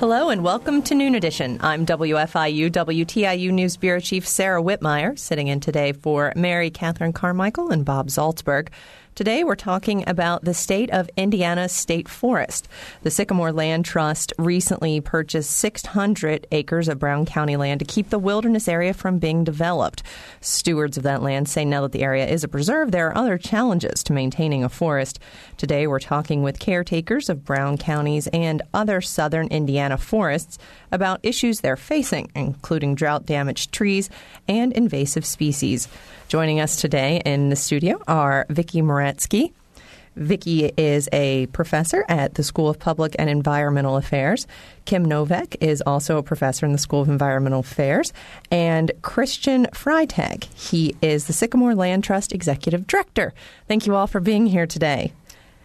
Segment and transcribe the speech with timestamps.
[0.00, 1.56] Hello and welcome to Noon Edition.
[1.62, 7.70] I'm WFIU WTIU News Bureau Chief Sarah Whitmire, sitting in today for Mary Catherine Carmichael
[7.70, 8.70] and Bob Zaltsberg.
[9.14, 12.66] Today we're talking about the state of Indiana State Forest.
[13.04, 18.18] The Sycamore Land Trust recently purchased 600 acres of Brown County land to keep the
[18.18, 20.02] wilderness area from being developed.
[20.40, 23.38] Stewards of that land say now that the area is a preserve, there are other
[23.38, 25.20] challenges to maintaining a forest.
[25.58, 30.58] Today we're talking with caretakers of Brown counties and other southern Indiana forests
[30.90, 34.10] about issues they're facing, including drought damaged trees
[34.48, 35.86] and invasive species.
[36.28, 39.52] Joining us today in the studio are Vicki Meretsky.
[40.16, 44.46] Vicki is a professor at the School of Public and Environmental Affairs.
[44.84, 48.12] Kim Novick is also a professor in the School of Environmental Affairs.
[48.50, 53.34] And Christian Freitag, he is the Sycamore Land Trust Executive Director.
[53.68, 55.12] Thank you all for being here today.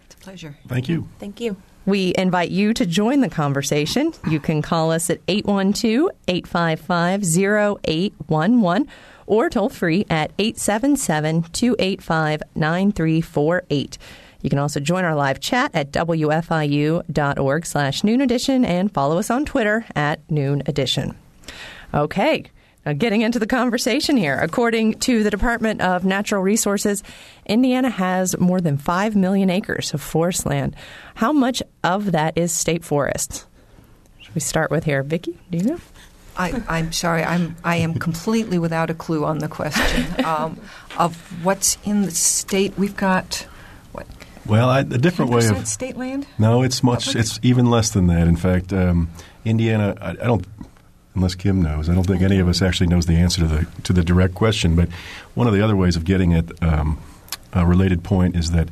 [0.06, 0.56] It's a pleasure.
[0.66, 1.08] Thank you.
[1.18, 1.56] Thank you.
[1.86, 4.12] We invite you to join the conversation.
[4.28, 8.88] You can call us at 812 855 0811
[9.30, 13.98] or toll free at 877 285 9348.
[14.42, 19.30] You can also join our live chat at wfiu.org slash noon edition and follow us
[19.30, 21.16] on Twitter at noon edition.
[21.94, 22.44] Okay.
[22.86, 27.02] Now, getting into the conversation here, according to the Department of Natural Resources,
[27.44, 30.74] Indiana has more than 5 million acres of forest land.
[31.16, 33.46] How much of that is state forests?
[34.20, 35.02] Should we start with here?
[35.02, 35.80] Vicki, do you know?
[36.36, 40.58] I, am sorry, I'm I am completely without a clue on the question um,
[40.98, 42.76] of what's in the state.
[42.78, 43.46] We've got
[43.92, 44.06] what?
[44.46, 46.26] Well, I, a different way of state land.
[46.38, 47.06] No, it's much.
[47.06, 47.20] Public?
[47.24, 48.26] It's even less than that.
[48.26, 49.08] In fact, um,
[49.44, 49.96] Indiana.
[50.00, 50.46] I, I, don't.
[51.14, 53.66] Unless Kim knows, I don't think any of us actually knows the answer to the
[53.82, 54.76] to the direct question.
[54.76, 54.88] But
[55.34, 56.98] one of the other ways of getting at um,
[57.52, 58.68] a related point is that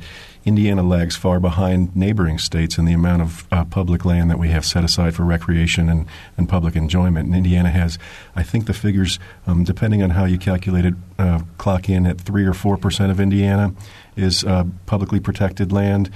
[0.49, 4.49] Indiana lags far behind neighboring states in the amount of uh, public land that we
[4.49, 7.27] have set aside for recreation and, and public enjoyment.
[7.27, 7.99] And Indiana has,
[8.35, 12.19] I think the figures, um, depending on how you calculate it, uh, clock in at
[12.19, 13.73] 3 or 4 percent of Indiana
[14.15, 16.09] is uh, publicly protected land.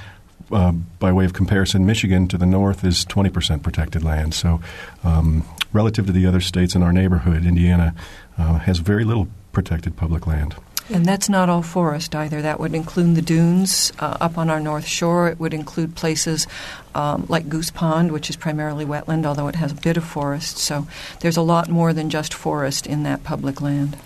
[0.52, 4.34] Uh, by way of comparison, Michigan to the north is 20 percent protected land.
[4.34, 4.62] So,
[5.04, 7.94] um, relative to the other states in our neighborhood, Indiana
[8.40, 10.56] uh, has very little protected public land.
[10.90, 12.42] And that's not all forest either.
[12.42, 15.30] That would include the dunes uh, up on our north shore.
[15.30, 16.46] It would include places
[16.94, 20.58] um, like Goose Pond, which is primarily wetland, although it has a bit of forest.
[20.58, 20.88] So
[21.22, 23.98] there's a lot more than just forest in that public land.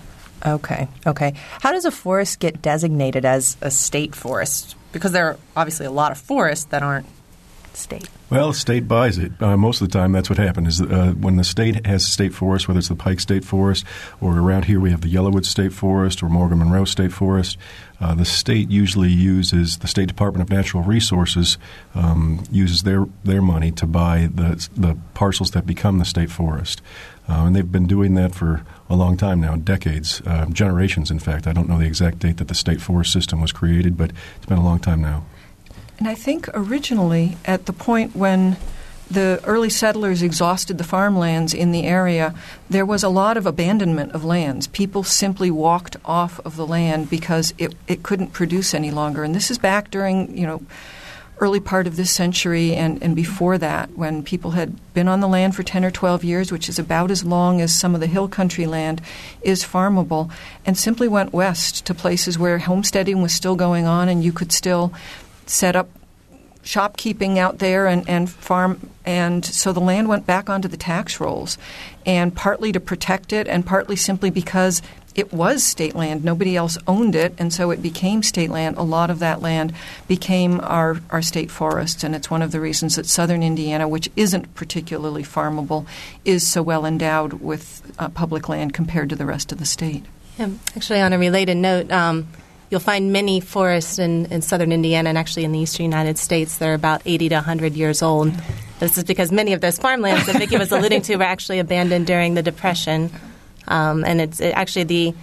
[0.46, 1.34] Okay, okay.
[1.62, 4.76] How does a forest get designated as a state forest?
[4.92, 7.08] Because there are obviously a lot of forests that aren't
[7.78, 8.10] state.
[8.30, 9.32] Well, state buys it.
[9.42, 10.80] Uh, most of the time, that's what happens.
[10.80, 13.86] Is uh, when the state has a state forest, whether it's the Pike State Forest
[14.20, 17.58] or around here we have the Yellowwood State Forest or Morgan Monroe State Forest,
[18.02, 21.58] uh, the state usually uses the State Department of Natural Resources
[21.96, 26.82] um, uses their their money to buy the the parcels that become the state forest,
[27.30, 31.10] uh, and they've been doing that for a long time now, decades, uh, generations.
[31.12, 33.98] In fact, I don't know the exact date that the state forest system was created,
[33.98, 35.26] but it's been a long time now.
[36.00, 38.58] And I think originally, at the point when
[39.09, 42.35] the early settlers exhausted the farmlands in the area,
[42.69, 44.68] there was a lot of abandonment of lands.
[44.68, 49.24] People simply walked off of the land because it, it couldn't produce any longer.
[49.24, 50.62] And this is back during, you know,
[51.40, 55.28] early part of this century and, and before that, when people had been on the
[55.28, 58.07] land for 10 or 12 years, which is about as long as some of the
[58.07, 59.02] hill country land
[59.41, 60.31] is farmable,
[60.66, 64.52] and simply went west to places where homesteading was still going on and you could
[64.52, 64.91] still
[65.50, 65.90] set up
[66.68, 71.19] shopkeeping out there and, and farm and so the land went back onto the tax
[71.19, 71.58] rolls
[72.06, 74.81] and partly to protect it and partly simply because
[75.16, 76.24] it was state land.
[76.24, 78.77] Nobody else owned it and so it became state land.
[78.77, 79.74] A lot of that land
[80.07, 84.10] became our, our state forests and it's one of the reasons that southern indiana which
[84.18, 85.88] isn't particularly farmable
[86.25, 90.04] is so well endowed with uh, public land compared to the rest of the state.
[90.38, 92.27] Yeah, actually on a related note um,
[92.69, 96.58] You'll find many forests in, in southern Indiana and actually in the eastern United States.
[96.58, 98.34] They're about 80 to 100 years old.
[98.80, 102.08] This is because many of those farmlands that Vicki was alluding to were actually abandoned
[102.08, 103.10] during the Depression.
[103.69, 105.14] Um, and it's it, actually the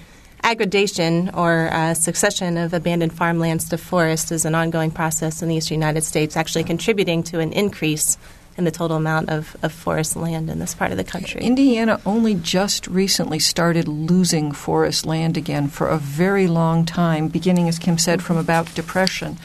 [0.43, 5.56] aggregation or uh, succession of abandoned farmlands to forests is an ongoing process in the
[5.56, 8.17] eastern United States, actually contributing to an increase
[8.56, 11.42] in the total amount of, of forest land in this part of the country.
[11.42, 17.68] Indiana only just recently started losing forest land again for a very long time, beginning,
[17.68, 19.38] as Kim said, from about Depression.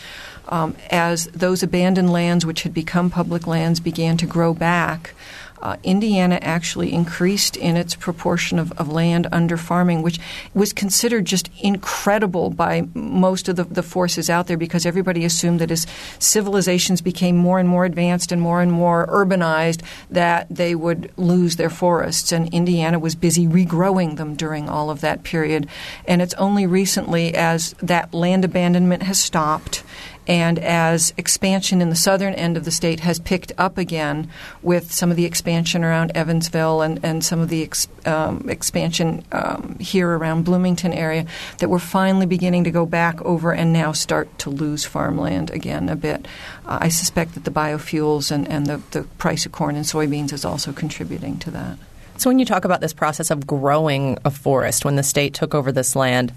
[0.47, 5.13] Um, as those abandoned lands, which had become public lands, began to grow back,
[5.61, 10.19] uh, Indiana actually increased in its proportion of, of, land under farming, which
[10.53, 15.59] was considered just incredible by most of the, the, forces out there because everybody assumed
[15.59, 15.85] that as
[16.17, 21.57] civilizations became more and more advanced and more and more urbanized, that they would lose
[21.57, 22.31] their forests.
[22.31, 25.67] And Indiana was busy regrowing them during all of that period.
[26.07, 29.83] And it's only recently, as that land abandonment has stopped
[30.29, 34.29] and as expansion in the southern end of the state has picked up again
[34.61, 39.25] with some of the expansion around Evansville and, and some of the ex, um, expansion
[39.31, 41.25] um, here around Bloomington area,
[41.57, 45.89] that we're finally beginning to go back over and now start to lose farmland again
[45.89, 46.27] a bit.
[46.63, 50.31] Uh, I suspect that the biofuels and, and the, the price of corn and soybeans
[50.31, 51.79] is also contributing to that.
[52.17, 55.55] So, when you talk about this process of growing a forest, when the state took
[55.55, 56.33] over this land,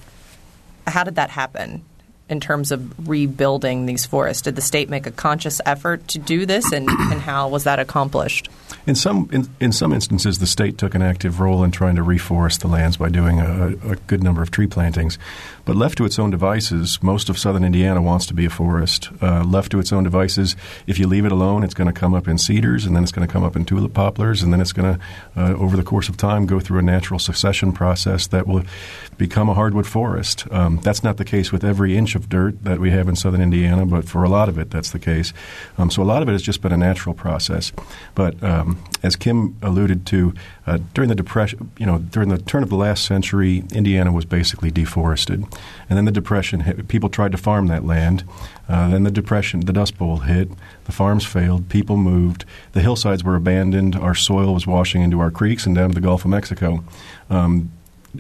[0.87, 1.85] how did that happen?
[2.33, 4.43] In terms of rebuilding these forests?
[4.43, 7.79] Did the state make a conscious effort to do this, and, and how was that
[7.79, 8.49] accomplished?
[8.87, 12.03] In some in, in, some instances, the state took an active role in trying to
[12.03, 15.19] reforest the lands by doing a, a, good number of tree plantings.
[15.65, 19.11] But left to its own devices, most of southern Indiana wants to be a forest.
[19.21, 20.57] Uh, left to its own devices,
[20.87, 23.13] if you leave it alone, it's going to come up in cedars, and then it's
[23.13, 25.01] going to come up in tulip poplars, and then it's going to,
[25.37, 28.65] uh, over the course of time, go through a natural succession process that will
[29.19, 30.47] become a hardwood forest.
[30.51, 33.41] Um, that's not the case with every inch of dirt that we have in southern
[33.41, 35.33] Indiana, but for a lot of it, that's the case.
[35.79, 37.73] Um, so a lot of it has just been a natural process.
[38.15, 40.35] But um, as Kim alluded to,
[40.67, 44.25] uh, during the depression, you know, during the turn of the last century, Indiana was
[44.25, 45.45] basically deforested,
[45.89, 46.89] and then the depression hit.
[46.89, 48.25] People tried to farm that land.
[48.69, 50.51] Uh, then the depression, the Dust Bowl hit.
[50.85, 51.69] The farms failed.
[51.69, 52.45] People moved.
[52.73, 53.97] The hillsides were abandoned.
[53.97, 56.85] Our soil was washing into our creeks and down to the Gulf of Mexico.
[57.31, 57.71] Um,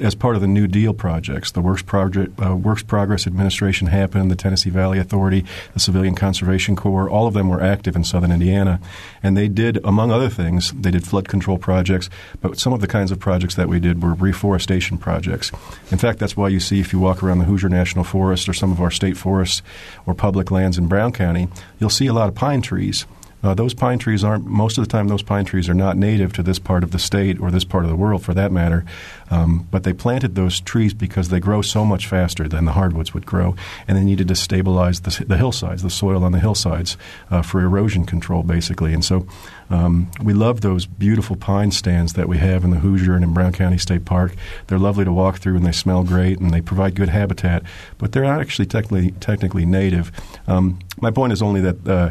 [0.00, 4.30] as part of the New Deal projects, the Works, Project, uh, Works Progress Administration happened,
[4.30, 5.44] the Tennessee Valley Authority,
[5.74, 8.80] the Civilian Conservation Corps, all of them were active in southern Indiana.
[9.22, 12.08] And they did, among other things, they did flood control projects,
[12.40, 15.52] but some of the kinds of projects that we did were reforestation projects.
[15.90, 18.54] In fact, that's why you see if you walk around the Hoosier National Forest or
[18.54, 19.62] some of our state forests
[20.06, 21.48] or public lands in Brown County,
[21.78, 23.06] you'll see a lot of pine trees.
[23.42, 26.32] Uh, those pine trees aren't, most of the time, those pine trees are not native
[26.32, 28.84] to this part of the state or this part of the world for that matter.
[29.30, 33.14] Um, but they planted those trees because they grow so much faster than the hardwoods
[33.14, 33.56] would grow,
[33.88, 36.96] and they needed to stabilize the, the hillsides, the soil on the hillsides,
[37.30, 38.92] uh, for erosion control, basically.
[38.92, 39.26] And so
[39.70, 43.32] um, we love those beautiful pine stands that we have in the Hoosier and in
[43.32, 44.34] Brown County State Park.
[44.66, 47.62] They're lovely to walk through, and they smell great, and they provide good habitat.
[47.96, 50.12] But they're not actually technically technically native.
[50.46, 52.10] Um, my point is only that uh,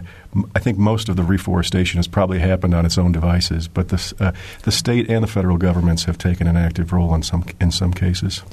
[0.54, 4.14] I think most of the reforestation has probably happened on its own devices, but the
[4.20, 4.32] uh,
[4.64, 7.94] the state and the federal governments have taken an active role in some in some
[7.94, 8.44] cases.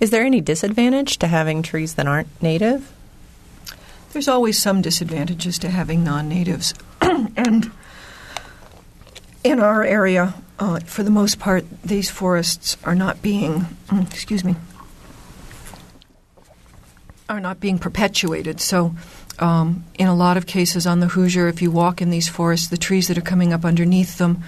[0.00, 2.90] Is there any disadvantage to having trees that aren't native?
[4.12, 7.70] There's always some disadvantages to having non-natives, and
[9.44, 14.44] in our area, uh, for the most part, these forests are not being, mm, excuse
[14.44, 14.56] me,
[17.36, 18.60] are not being perpetuated.
[18.60, 18.94] So
[19.38, 22.68] um, in a lot of cases on the Hoosier, if you walk in these forests,
[22.68, 24.42] the trees that are coming up underneath them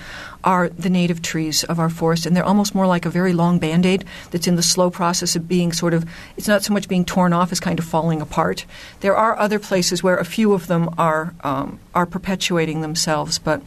[0.44, 3.58] are the native trees of our forest, and they're almost more like a very long
[3.58, 6.04] band aid that's in the slow process of being sort of,
[6.36, 8.66] it's not so much being torn off as kind of falling apart.
[9.00, 13.62] There are other places where a few of them are, um, are perpetuating themselves, but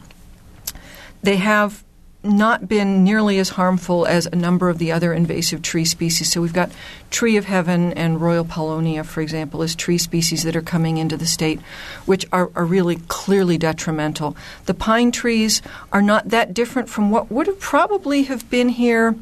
[1.22, 1.82] they have
[2.22, 6.32] not been nearly as harmful as a number of the other invasive tree species.
[6.32, 6.70] So we've got
[7.10, 11.16] tree of heaven and royal paulownia, for example, as tree species that are coming into
[11.16, 11.60] the state,
[12.06, 14.36] which are, are really clearly detrimental.
[14.66, 19.14] The pine trees are not that different from what would have probably have been here,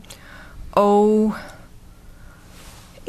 [0.74, 1.38] oh,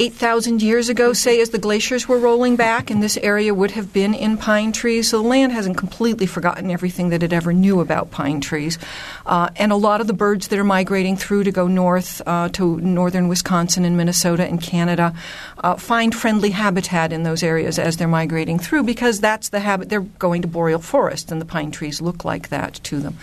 [0.00, 3.92] 8,000 years ago, say, as the glaciers were rolling back, and this area would have
[3.92, 5.08] been in pine trees.
[5.08, 8.78] So the land hasn't completely forgotten everything that it ever knew about pine trees.
[9.26, 12.48] Uh, and a lot of the birds that are migrating through to go north uh,
[12.50, 15.14] to northern Wisconsin and Minnesota and Canada
[15.58, 19.88] uh, find friendly habitat in those areas as they're migrating through because that's the habit.
[19.88, 23.18] They're going to boreal forests, and the pine trees look like that to them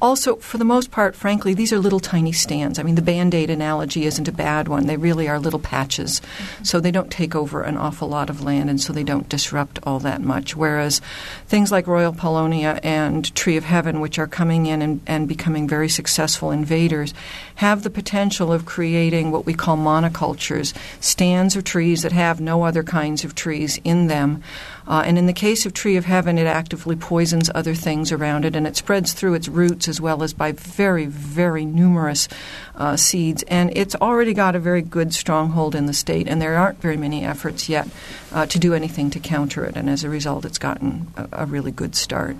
[0.00, 2.78] also, for the most part, frankly, these are little tiny stands.
[2.78, 4.86] I mean, the band aid analogy isn't a bad one.
[4.86, 6.22] They really are little patches.
[6.62, 9.78] So they don't take over an awful lot of land, and so they don't disrupt
[9.82, 10.56] all that much.
[10.56, 11.00] Whereas
[11.46, 15.68] things like Royal Paulownia and Tree of Heaven, which are coming in and, and becoming
[15.68, 17.12] very successful invaders,
[17.56, 22.62] have the potential of creating what we call monocultures stands of trees that have no
[22.62, 24.42] other kinds of trees in them.
[24.90, 28.44] Uh, and in the case of Tree of Heaven, it actively poisons other things around
[28.44, 32.26] it, and it spreads through its roots as well as by very, very numerous
[32.74, 33.44] uh, seeds.
[33.44, 36.96] And it's already got a very good stronghold in the state, and there aren't very
[36.96, 37.88] many efforts yet
[38.32, 39.76] uh, to do anything to counter it.
[39.76, 42.36] And as a result, it's gotten a, a really good start.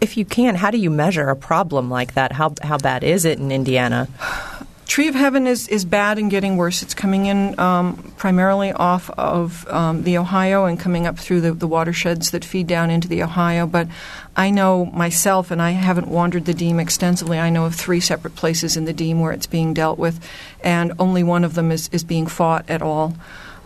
[0.00, 2.32] If you can, how do you measure a problem like that?
[2.32, 4.08] How, how bad is it in Indiana?
[4.88, 6.82] Tree of Heaven is, is bad and getting worse.
[6.82, 11.52] It's coming in um, primarily off of um, the Ohio and coming up through the,
[11.52, 13.66] the, watersheds that feed down into the Ohio.
[13.66, 13.86] But
[14.34, 18.34] I know myself, and I haven't wandered the Deam extensively, I know of three separate
[18.34, 20.26] places in the Deam where it's being dealt with,
[20.64, 23.14] and only one of them is, is being fought at all.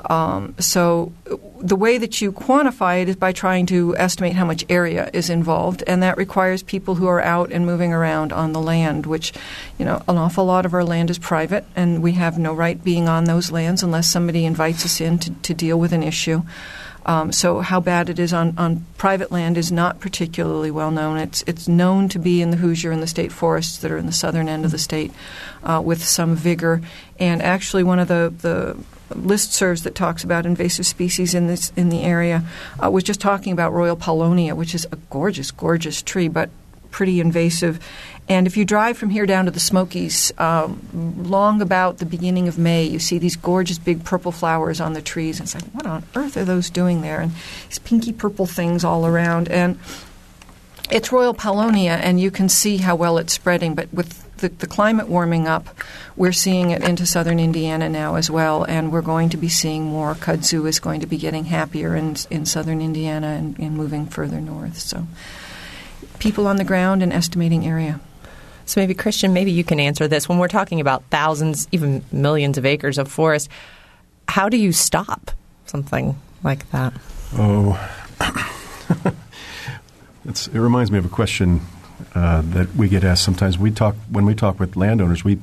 [0.06, 1.12] Um, so
[1.60, 5.30] the way that you quantify it is by trying to estimate how much area is
[5.30, 9.06] involved, and that requires people who are out and moving around on the land.
[9.06, 9.32] Which,
[9.78, 12.82] you know, an awful lot of our land is private, and we have no right
[12.82, 16.42] being on those lands unless somebody invites us in to, to deal with an issue.
[17.04, 21.18] Um, so how bad it is on, on private land is not particularly well known.
[21.18, 24.06] It's it's known to be in the Hoosier and the state forests that are in
[24.06, 25.10] the southern end of the state
[25.64, 26.80] uh, with some vigor.
[27.18, 28.76] And actually, one of the, the
[29.14, 32.44] listservs that talks about invasive species in this in the area
[32.82, 36.50] uh, was just talking about Royal Paulownia, which is a gorgeous, gorgeous tree, but
[36.90, 37.80] pretty invasive.
[38.28, 40.80] And if you drive from here down to the Smokies, um,
[41.24, 45.02] long about the beginning of May, you see these gorgeous big purple flowers on the
[45.02, 45.40] trees.
[45.40, 47.20] And it's like, what on earth are those doing there?
[47.20, 47.32] And
[47.68, 49.48] these pinky purple things all around.
[49.48, 49.78] And
[50.90, 53.74] it's Royal Paulownia, and you can see how well it's spreading.
[53.74, 55.68] But with the, the, climate warming up,
[56.16, 59.84] we're seeing it into southern Indiana now as well, and we're going to be seeing
[59.84, 60.14] more.
[60.14, 64.40] Kudzu is going to be getting happier in, in southern Indiana and, and moving further
[64.40, 64.78] north.
[64.78, 65.06] So,
[66.18, 68.00] people on the ground and estimating area.
[68.66, 70.28] So, maybe, Christian, maybe you can answer this.
[70.28, 73.48] When we're talking about thousands, even millions of acres of forest,
[74.28, 75.30] how do you stop
[75.66, 76.92] something like that?
[77.34, 77.78] Oh,
[80.26, 81.60] it reminds me of a question
[82.14, 83.58] uh, that we get asked sometimes.
[83.58, 85.24] We talk when we talk with landowners.
[85.24, 85.38] We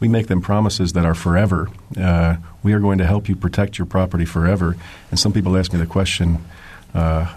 [0.00, 1.70] we make them promises that are forever.
[1.96, 4.76] Uh, we are going to help you protect your property forever.
[5.10, 6.44] And some people ask me the question,
[6.94, 7.34] uh,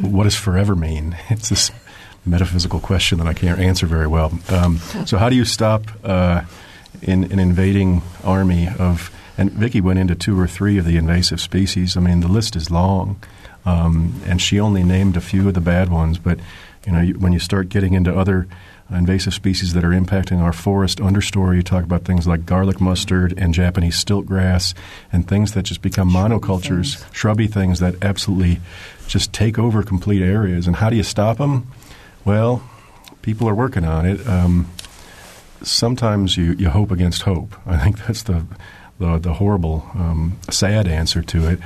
[0.00, 1.70] "What does forever mean?" It's this
[2.24, 4.32] metaphysical question that I can't answer very well.
[4.48, 6.42] Um, so, how do you stop uh,
[7.02, 9.10] in, an invading army of?
[9.38, 11.96] And Vicki went into two or three of the invasive species.
[11.96, 13.22] I mean, the list is long,
[13.64, 16.38] um, and she only named a few of the bad ones, but
[16.86, 18.46] you know, when you start getting into other
[18.90, 23.34] invasive species that are impacting our forest understory, you talk about things like garlic mustard
[23.36, 24.74] and Japanese stilt grass
[25.12, 27.16] and things that just become shrubby monocultures, things.
[27.16, 28.60] shrubby things that absolutely
[29.06, 30.66] just take over complete areas.
[30.66, 31.70] And how do you stop them?
[32.24, 32.62] Well,
[33.22, 34.26] people are working on it.
[34.26, 34.68] Um,
[35.62, 37.54] sometimes you, you hope against hope.
[37.66, 38.44] I think that's the
[38.98, 41.58] the, the horrible, um, sad answer to it.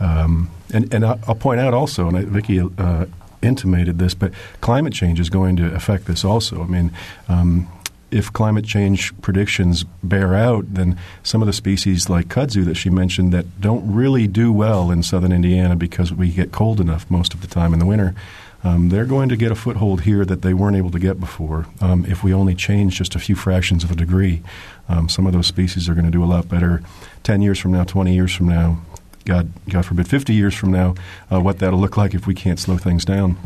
[0.00, 3.06] Um, and and I'll point out also, and I, Vicki uh,
[3.42, 6.62] intimated this, but climate change is going to affect this also.
[6.62, 6.92] I mean,
[7.28, 7.68] um,
[8.10, 12.90] if climate change predictions bear out, then some of the species like kudzu that she
[12.90, 17.34] mentioned that don't really do well in southern Indiana because we get cold enough most
[17.34, 18.14] of the time in the winter,
[18.62, 21.66] um, they're going to get a foothold here that they weren't able to get before.
[21.80, 24.42] Um, if we only change just a few fractions of a degree,
[24.88, 26.82] um, some of those species are going to do a lot better
[27.22, 28.78] 10 years from now, 20 years from now,
[29.24, 30.94] God, God forbid, 50 years from now,
[31.30, 33.36] uh, what that'll look like if we can't slow things down.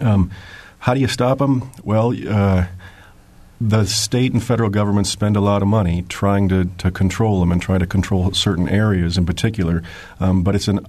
[0.00, 0.30] Um,
[0.78, 1.70] how do you stop them?
[1.82, 2.66] Well, uh,
[3.60, 7.50] the state and federal governments spend a lot of money trying to, to control them
[7.50, 9.82] and try to control certain areas in particular.
[10.20, 10.86] Um, but it's an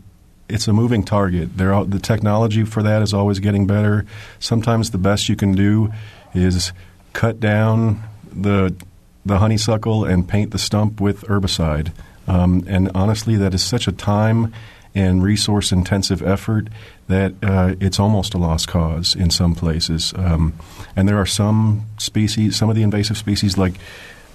[0.47, 1.61] it's a moving target.
[1.61, 4.05] All, the technology for that is always getting better.
[4.39, 5.93] Sometimes the best you can do
[6.33, 6.73] is
[7.13, 8.75] cut down the
[9.25, 11.91] the honeysuckle and paint the stump with herbicide.
[12.29, 14.53] Um, and honestly, that is such a time
[14.95, 16.67] and resource intensive effort
[17.07, 20.13] that uh, it's almost a lost cause in some places.
[20.15, 20.53] Um,
[20.95, 23.73] and there are some species, some of the invasive species like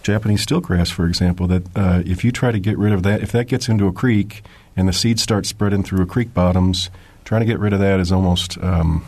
[0.03, 3.33] Japanese stiltgrass, for example, that uh, if you try to get rid of that, if
[3.33, 4.43] that gets into a creek
[4.77, 6.91] and the seeds start spreading through a creek bottoms,
[7.25, 9.05] trying to get rid of that is almost um,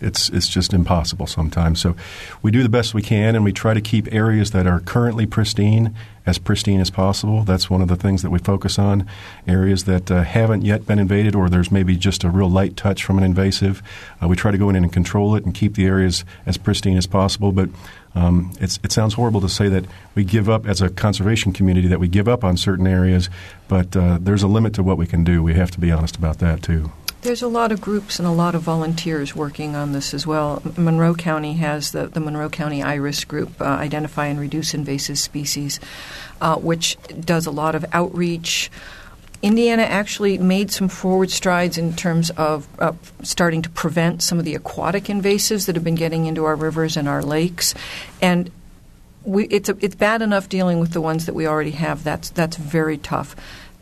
[0.00, 1.80] it's it's just impossible sometimes.
[1.80, 1.96] So
[2.42, 5.26] we do the best we can, and we try to keep areas that are currently
[5.26, 5.94] pristine
[6.26, 7.44] as pristine as possible.
[7.44, 9.08] That's one of the things that we focus on.
[9.46, 13.04] Areas that uh, haven't yet been invaded, or there's maybe just a real light touch
[13.04, 13.82] from an invasive,
[14.20, 16.96] uh, we try to go in and control it and keep the areas as pristine
[16.96, 17.52] as possible.
[17.52, 17.70] But
[18.16, 19.84] um, it sounds horrible to say that
[20.14, 23.30] we give up as a conservation community that we give up on certain areas,
[23.68, 25.42] but uh, there's a limit to what we can do.
[25.42, 26.90] We have to be honest about that too.
[27.26, 30.62] There's a lot of groups and a lot of volunteers working on this as well.
[30.76, 35.80] Monroe County has the, the Monroe County IRIS group, uh, Identify and Reduce Invasive Species,
[36.40, 38.70] uh, which does a lot of outreach.
[39.42, 42.92] Indiana actually made some forward strides in terms of uh,
[43.24, 46.96] starting to prevent some of the aquatic invasives that have been getting into our rivers
[46.96, 47.74] and our lakes.
[48.22, 48.52] And
[49.24, 52.04] we, it's, a, it's bad enough dealing with the ones that we already have.
[52.04, 53.34] That's, that's very tough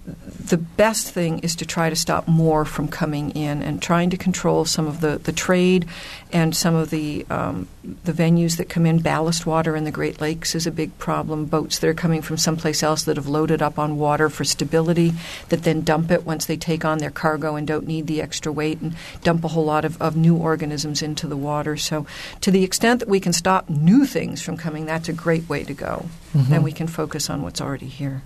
[0.06, 4.18] the best thing is to try to stop more from coming in and trying to
[4.18, 5.86] control some of the, the trade
[6.30, 7.66] and some of the um,
[8.04, 8.98] the venues that come in.
[8.98, 11.46] Ballast water in the Great Lakes is a big problem.
[11.46, 15.12] Boats that are coming from someplace else that have loaded up on water for stability
[15.48, 18.52] that then dump it once they take on their cargo and don't need the extra
[18.52, 21.78] weight and dump a whole lot of, of new organisms into the water.
[21.78, 22.06] So,
[22.42, 25.64] to the extent that we can stop new things from coming, that's a great way
[25.64, 26.06] to go.
[26.34, 26.52] Mm-hmm.
[26.52, 28.22] And we can focus on what's already here.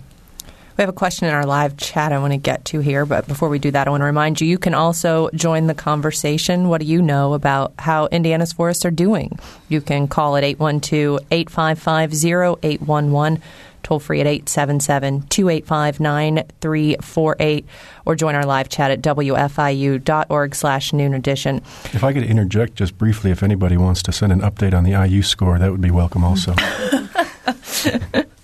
[0.79, 3.27] We have a question in our live chat I want to get to here, but
[3.27, 6.69] before we do that, I want to remind you you can also join the conversation.
[6.69, 9.41] What do you know about how Indiana's forests are doing?
[9.69, 12.13] You can call at 812 855
[12.63, 13.43] 0811
[13.83, 17.67] toll free at 877 285 9348
[18.07, 21.57] or join our live chat at wfiu.org slash noon edition.
[21.93, 24.93] If I could interject just briefly, if anybody wants to send an update on the
[24.93, 26.55] IU score, that would be welcome also.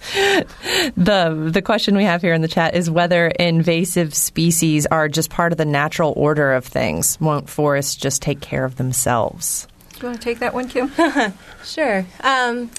[0.96, 5.30] the the question we have here in the chat is whether invasive species are just
[5.30, 7.20] part of the natural order of things.
[7.20, 9.66] Won't forests just take care of themselves?
[9.94, 10.90] Do you want to take that one, Kim?
[11.64, 12.04] sure.
[12.20, 12.70] Um,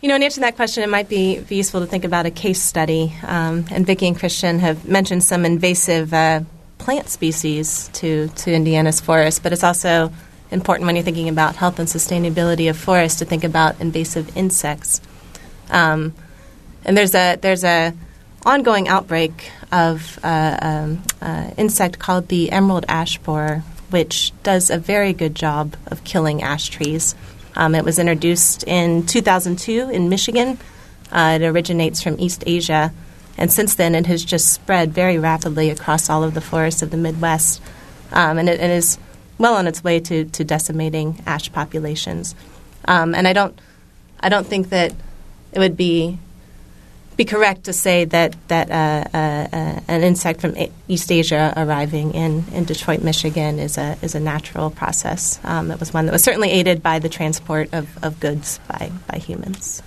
[0.00, 2.30] you know, in answering that question, it might be, be useful to think about a
[2.30, 3.12] case study.
[3.22, 6.40] Um, and Vicki and Christian have mentioned some invasive uh,
[6.78, 10.10] plant species to, to Indiana's forests, but it's also
[10.50, 15.00] important when you're thinking about health and sustainability of forests to think about invasive insects.
[15.70, 16.14] Um,
[16.84, 17.94] and there's a there's a
[18.44, 24.78] ongoing outbreak of uh, um, uh, insect called the emerald ash borer, which does a
[24.78, 27.14] very good job of killing ash trees.
[27.54, 30.58] Um, it was introduced in 2002 in Michigan.
[31.12, 32.92] Uh, it originates from East Asia,
[33.36, 36.90] and since then it has just spread very rapidly across all of the forests of
[36.90, 37.60] the Midwest,
[38.12, 38.98] um, and it, it is
[39.38, 42.34] well on its way to, to decimating ash populations.
[42.86, 43.58] Um, and I don't
[44.20, 44.92] I don't think that
[45.52, 46.18] it would be
[47.20, 50.54] be correct to say that that uh, uh, uh, an insect from
[50.88, 55.38] East Asia arriving in, in Detroit, Michigan, is a is a natural process.
[55.44, 58.90] Um, it was one that was certainly aided by the transport of, of goods by
[59.06, 59.82] by humans.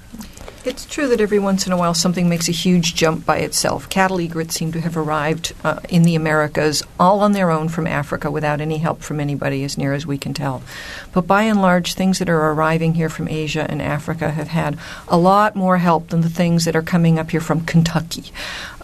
[0.65, 3.89] It's true that every once in a while something makes a huge jump by itself.
[3.89, 7.85] Cattle egrets seem to have arrived uh, in the Americas all on their own from
[7.85, 10.63] Africa without any help from anybody, as near as we can tell.
[11.11, 14.77] But by and large, things that are arriving here from Asia and Africa have had
[15.09, 18.31] a lot more help than the things that are coming up here from Kentucky.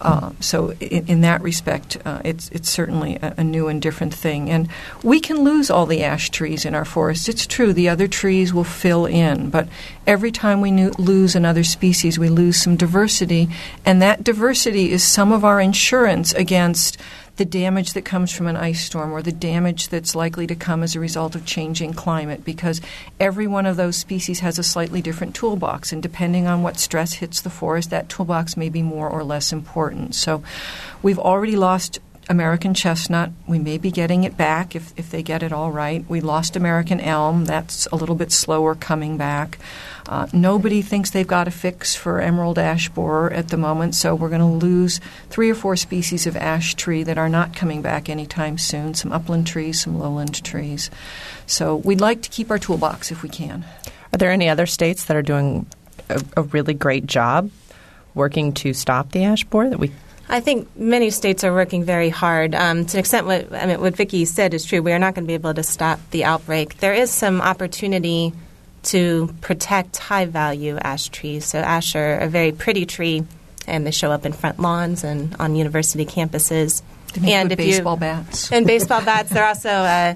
[0.01, 4.13] Uh, so, in, in, that respect, uh, it's it's certainly a, a, new and different
[4.13, 4.49] thing.
[4.49, 4.69] And
[5.03, 7.27] we can lose all the ash trees in our forests.
[7.27, 9.49] It's true; the other trees will fill in.
[9.49, 9.67] But
[10.07, 13.49] every time we new, lose another species, we lose some diversity,
[13.85, 16.97] and that diversity is some of our insurance against
[17.39, 20.83] the damage that comes from an ice storm or the damage that's likely to come
[20.83, 22.81] as a result of changing climate because
[23.17, 27.13] every one of those species has a slightly different toolbox and depending on what stress
[27.13, 30.43] hits the forest that toolbox may be more or less important so
[31.01, 33.31] we've already lost American chestnut.
[33.47, 36.07] We may be getting it back if, if they get it all right.
[36.07, 37.45] We lost American elm.
[37.45, 39.57] That's a little bit slower coming back.
[40.09, 44.15] Uh, nobody thinks they've got a fix for emerald ash borer at the moment, so
[44.15, 47.83] we're going to lose three or four species of ash tree that are not coming
[47.83, 50.89] back anytime soon some upland trees, some lowland trees.
[51.45, 53.63] So we'd like to keep our toolbox if we can.
[54.11, 55.67] Are there any other states that are doing
[56.09, 57.51] a, a really great job
[58.15, 59.91] working to stop the ash borer that we
[60.27, 62.53] I think many states are working very hard.
[62.53, 64.79] Um, to an extent, what I mean, what Vicki said is true.
[64.79, 66.77] We are not going to be able to stop the outbreak.
[66.77, 68.33] There is some opportunity
[68.83, 71.45] to protect high value ash trees.
[71.45, 73.23] So ash are a very pretty tree,
[73.67, 76.81] and they show up in front lawns and on university campuses.
[77.23, 78.51] and if baseball you, bats.
[78.51, 79.31] And baseball bats.
[79.31, 80.15] They're also uh,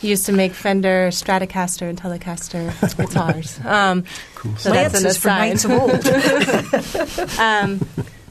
[0.00, 3.58] used to make Fender Stratocaster and Telecaster guitars.
[3.64, 4.56] Um, cool.
[4.56, 5.60] So Lances that's an aside.
[5.60, 6.06] for knights of old.
[7.38, 7.80] um,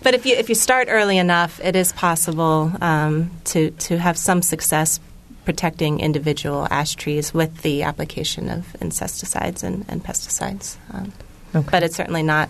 [0.05, 4.17] but if you if you start early enough, it is possible um, to to have
[4.17, 4.99] some success
[5.45, 10.77] protecting individual ash trees with the application of insecticides and, and pesticides.
[10.91, 11.13] Um,
[11.55, 11.67] Okay.
[11.71, 12.49] But it's certainly not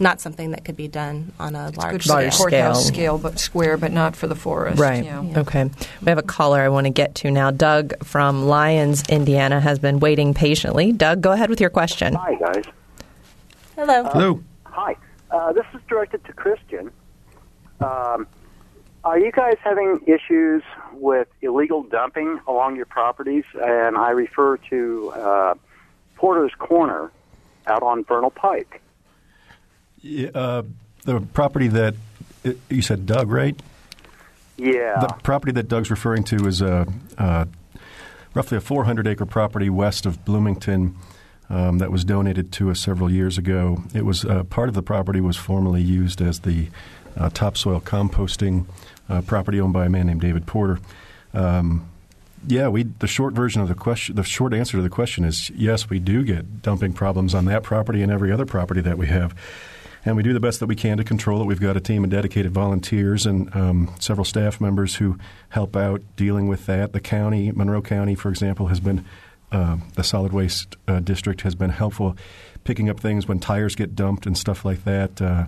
[0.00, 2.38] not something that could be done on a large Good Large scale.
[2.42, 2.94] courthouse scale.
[2.94, 4.80] scale, but square, but not for the forest.
[4.80, 5.04] Right.
[5.04, 5.22] Yeah.
[5.36, 5.64] Okay.
[6.00, 7.50] We have a caller I want to get to now.
[7.52, 10.90] Doug from Lyons, Indiana, has been waiting patiently.
[10.90, 12.14] Doug, go ahead with your question.
[12.14, 12.64] Hi, guys.
[13.76, 14.04] Hello.
[14.04, 14.40] Hello.
[14.64, 14.96] Hi.
[15.30, 16.90] Uh, this is directed to Christian.
[17.80, 18.26] Um,
[19.04, 20.62] are you guys having issues
[21.00, 23.44] with illegal dumping along your properties?
[23.54, 25.54] And I refer to uh,
[26.16, 27.10] Porter's Corner
[27.66, 28.82] out on Vernal Pike.
[30.02, 30.62] Yeah, uh,
[31.04, 31.94] the property that
[32.44, 33.58] uh, you said, Doug, right?
[34.56, 35.00] Yeah.
[35.00, 36.86] The property that Doug's referring to is a,
[37.16, 37.46] uh,
[38.34, 40.96] roughly a 400 acre property west of Bloomington
[41.48, 43.82] um, that was donated to us several years ago.
[43.94, 46.68] It was uh, part of the property was formerly used as the
[47.16, 48.66] uh, topsoil composting
[49.08, 50.78] uh, property owned by a man named David Porter.
[51.34, 51.88] Um,
[52.46, 52.84] yeah, we.
[52.84, 55.98] The short version of the question, the short answer to the question is yes, we
[55.98, 59.34] do get dumping problems on that property and every other property that we have
[60.04, 61.44] and we do the best that we can to control it.
[61.44, 65.18] We've got a team of dedicated volunteers and um, several staff members who
[65.50, 66.92] help out dealing with that.
[66.92, 69.04] The county, Monroe County, for example, has been
[69.52, 72.16] uh, the solid waste uh, district has been helpful
[72.62, 75.20] picking up things when tires get dumped and stuff like that.
[75.20, 75.46] Uh,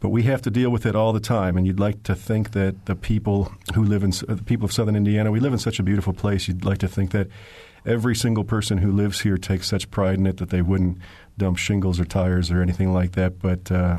[0.00, 2.52] but we have to deal with it all the time, and you'd like to think
[2.52, 5.78] that the people who live in the people of Southern Indiana, we live in such
[5.78, 6.48] a beautiful place.
[6.48, 7.28] You'd like to think that
[7.84, 10.98] every single person who lives here takes such pride in it that they wouldn't
[11.38, 13.38] dump shingles or tires or anything like that.
[13.40, 13.98] But uh,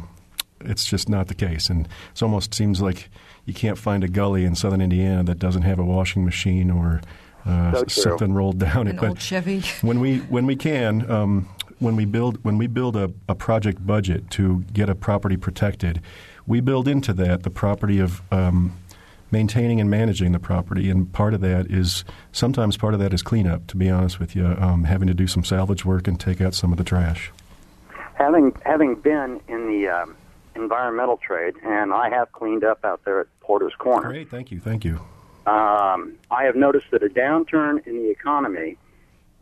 [0.62, 3.10] it's just not the case, and it almost seems like
[3.46, 7.02] you can't find a gully in Southern Indiana that doesn't have a washing machine or
[7.46, 9.04] uh, So something rolled down An it.
[9.04, 9.62] old Chevy.
[9.82, 11.48] when we when we can, um,
[11.80, 16.02] when we build when we build a, a project budget to get a property protected,
[16.46, 18.78] we build into that the property of um,
[19.32, 23.22] maintaining and managing the property, and part of that is sometimes part of that is
[23.22, 23.68] cleanup.
[23.68, 26.54] To be honest with you, um, having to do some salvage work and take out
[26.54, 27.32] some of the trash.
[28.16, 30.16] having having been in the um,
[30.56, 34.10] environmental trade, and I have cleaned up out there at Porter's Corner.
[34.10, 35.00] Great, thank you, thank you.
[35.46, 38.78] um, I have noticed that a downturn in the economy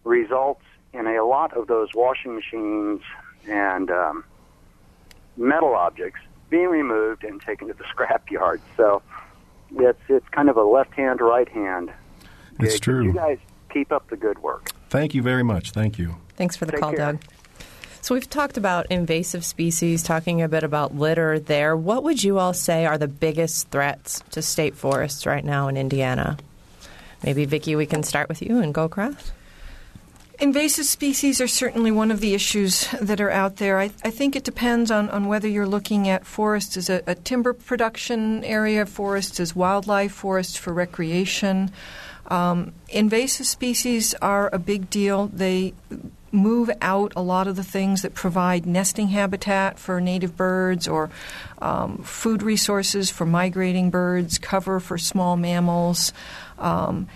[0.04, 0.62] results
[0.96, 3.02] in a lot of those washing machines
[3.48, 4.24] and um,
[5.38, 8.62] metal objects being removed and taken to the scrapyard.
[8.78, 9.02] So
[9.72, 11.92] it's it's kind of a left hand right hand.
[12.60, 12.82] It's gig.
[12.82, 13.04] true.
[13.06, 13.40] You guys
[13.72, 14.72] keep up the good work.
[14.90, 15.72] Thank you very much.
[15.72, 16.16] Thank you.
[16.38, 17.14] Thanks for the Take call, care.
[17.14, 17.22] Doug.
[18.02, 21.76] So we've talked about invasive species, talking a bit about litter there.
[21.76, 25.76] What would you all say are the biggest threats to state forests right now in
[25.76, 26.38] Indiana?
[27.24, 29.32] Maybe Vicki, we can start with you and go across.
[30.40, 33.80] Invasive species are certainly one of the issues that are out there.
[33.80, 37.16] I, I think it depends on, on whether you're looking at forests as a, a
[37.16, 41.72] timber production area, forests as wildlife, forests for recreation.
[42.28, 45.28] Um, invasive species are a big deal.
[45.28, 45.74] They
[46.32, 51.10] move out a lot of the things that provide nesting habitat for native birds or
[51.62, 56.12] um, food resources for migrating birds, cover for small mammals.
[56.60, 57.08] Um,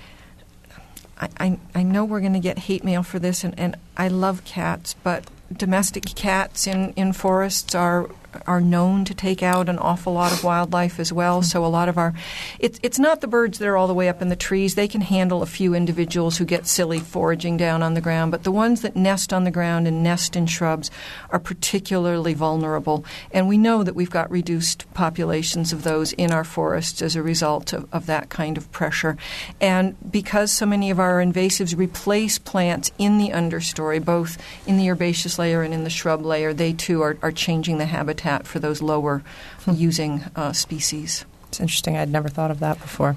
[1.20, 4.46] I, I, know we're going to get hate mail for this, and, and I love
[4.46, 8.10] cats, but domestic cats in, in forests are
[8.46, 11.42] are known to take out an awful lot of wildlife as well.
[11.42, 11.46] Hmm.
[11.46, 12.14] So a lot of our,
[12.60, 14.76] it's it's not the birds that are all the way up in the trees.
[14.76, 18.44] They can handle a few individuals who get silly foraging down on the ground, but
[18.44, 20.92] the ones that nest on the ground and nest in shrubs
[21.32, 23.04] are particularly vulnerable.
[23.32, 27.24] And we know that we've got reduced populations of those in our forests as a
[27.24, 29.18] result of, of that kind of pressure.
[29.60, 34.38] And because so many of our invasives replace plants in the understory, both
[34.68, 37.86] in the herbaceous layer and in the shrub layer, they too are, are changing the
[37.86, 39.24] habitat for those lower
[39.72, 41.26] using uh, species.
[41.48, 41.98] It's interesting.
[41.98, 43.16] I'd never thought of that before.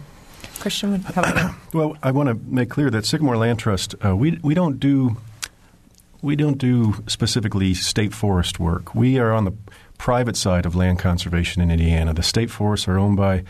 [0.61, 1.55] Christian, how about you?
[1.79, 5.17] Well, I want to make clear that Sycamore Land Trust, uh, we we don't do
[6.21, 8.95] we don't do specifically state forest work.
[8.95, 9.53] We are on the
[10.03, 12.13] private side of land conservation in Indiana.
[12.13, 13.45] The state forests are owned by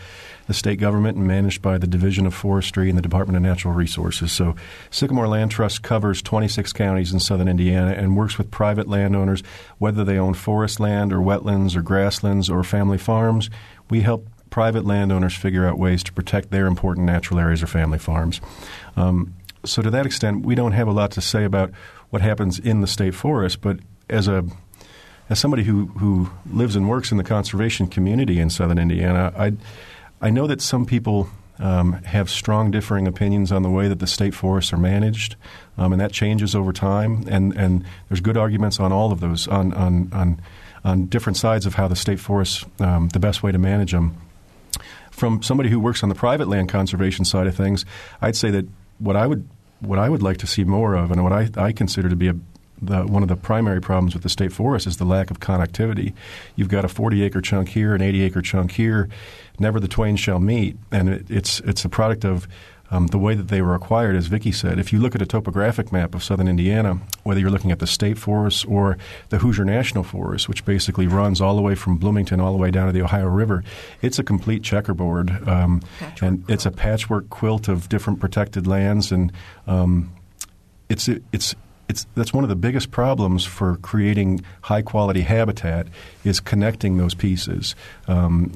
[0.45, 3.73] the state government and managed by the Division of Forestry and the Department of Natural
[3.73, 4.31] Resources.
[4.31, 4.55] So,
[4.91, 9.41] Sycamore Land Trust covers 26 counties in southern Indiana and works with private landowners,
[9.79, 13.49] whether they own forest land or wetlands or grasslands or family farms.
[13.89, 17.97] We help private landowners figure out ways to protect their important natural areas or family
[17.97, 18.41] farms.
[18.95, 19.33] Um,
[19.65, 21.71] so, to that extent, we don't have a lot to say about
[22.11, 24.45] what happens in the state forest, but as a
[25.33, 29.53] as somebody who, who lives and works in the conservation community in southern Indiana, I,
[30.21, 34.05] I know that some people um, have strong differing opinions on the way that the
[34.05, 35.35] state forests are managed,
[35.75, 37.25] um, and that changes over time.
[37.27, 40.39] And, and there's good arguments on all of those, on, on, on,
[40.83, 44.15] on different sides of how the state forests, um, the best way to manage them.
[45.09, 47.85] From somebody who works on the private land conservation side of things,
[48.21, 48.67] I'd say that
[48.99, 51.73] what I would what I would like to see more of, and what I, I
[51.73, 52.35] consider to be a
[52.85, 56.13] the, one of the primary problems with the state forest is the lack of connectivity.
[56.55, 59.09] You've got a 40 acre chunk here, an 80 acre chunk here.
[59.59, 62.47] Never the twain shall meet, and it, it's it's a product of
[62.93, 64.77] um, the way that they were acquired, as Vicki said.
[64.77, 67.87] If you look at a topographic map of southern Indiana, whether you're looking at the
[67.87, 72.39] state forest or the Hoosier National Forest, which basically runs all the way from Bloomington
[72.39, 73.63] all the way down to the Ohio River,
[74.03, 75.81] it's a complete checkerboard, um,
[76.21, 79.31] and it's a patchwork quilt of different protected lands, and
[79.65, 80.13] um,
[80.87, 81.55] it's it's
[81.89, 85.87] it's that's one of the biggest problems for creating high quality habitat
[86.23, 87.75] is connecting those pieces.
[88.07, 88.51] Um,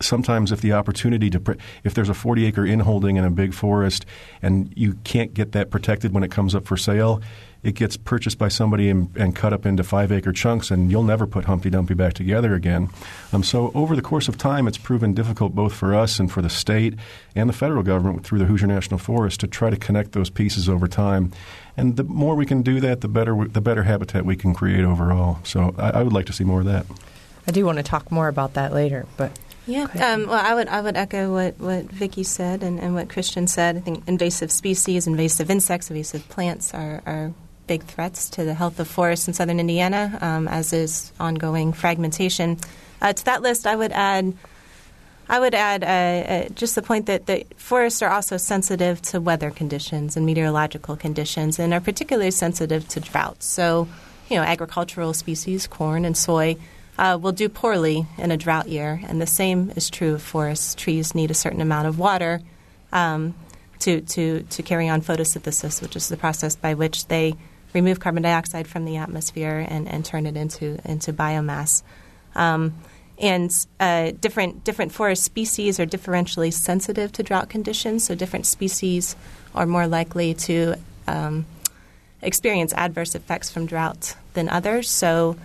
[0.00, 4.04] sometimes if the opportunity to if there's a 40 acre inholding in a big forest
[4.42, 7.22] and you can't get that protected when it comes up for sale
[7.66, 11.02] it gets purchased by somebody and, and cut up into five acre chunks and you'll
[11.02, 12.88] never put humpty dumpty back together again.
[13.32, 16.40] Um, so over the course of time it's proven difficult both for us and for
[16.40, 16.94] the state
[17.34, 20.68] and the federal government through the hoosier national forest to try to connect those pieces
[20.68, 21.32] over time.
[21.76, 24.84] And the more we can do that the better the better habitat we can create
[24.84, 25.40] overall.
[25.42, 26.86] So I, I would like to see more of that.
[27.48, 30.68] I do want to talk more about that later, but yeah, um, well, I would
[30.68, 33.76] I would echo what, what Vicki said and, and what Christian said.
[33.76, 37.32] I think invasive species, invasive insects, invasive plants are, are
[37.66, 42.58] big threats to the health of forests in southern Indiana, um, as is ongoing fragmentation.
[43.00, 44.34] Uh, to that list, I would add.
[45.28, 49.20] I would add uh, uh, just the point that the forests are also sensitive to
[49.20, 53.44] weather conditions and meteorological conditions, and are particularly sensitive to droughts.
[53.44, 53.88] So,
[54.28, 56.56] you know, agricultural species, corn and soy,
[56.96, 60.76] uh, will do poorly in a drought year, and the same is true of forests.
[60.76, 62.40] Trees need a certain amount of water
[62.92, 63.34] um,
[63.80, 67.34] to, to, to carry on photosynthesis, which is the process by which they
[67.76, 71.82] remove carbon dioxide from the atmosphere and, and turn it into, into biomass.
[72.34, 72.74] Um,
[73.18, 78.04] and uh, different different forest species are differentially sensitive to drought conditions.
[78.04, 79.16] So different species
[79.54, 80.74] are more likely to
[81.06, 81.46] um,
[82.20, 84.90] experience adverse effects from drought than others.
[84.90, 85.36] So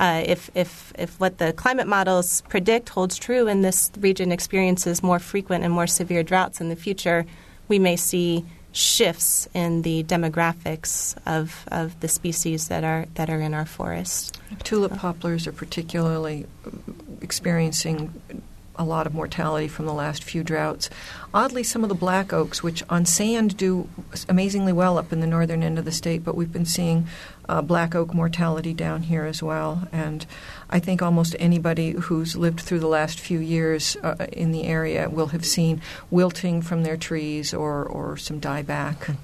[0.00, 5.02] uh, if, if, if what the climate models predict holds true and this region experiences
[5.02, 7.26] more frequent and more severe droughts in the future,
[7.66, 13.40] we may see shifts in the demographics of, of the species that are that are
[13.40, 14.32] in our forests.
[14.62, 16.46] Tulip poplars are particularly
[17.20, 18.12] experiencing
[18.78, 20.88] a lot of mortality from the last few droughts.
[21.34, 23.88] Oddly, some of the black oaks, which on sand do
[24.28, 27.06] amazingly well up in the northern end of the state, but we've been seeing
[27.48, 29.88] uh, black oak mortality down here as well.
[29.92, 30.24] And
[30.70, 35.08] I think almost anybody who's lived through the last few years uh, in the area
[35.08, 39.16] will have seen wilting from their trees or, or some dieback.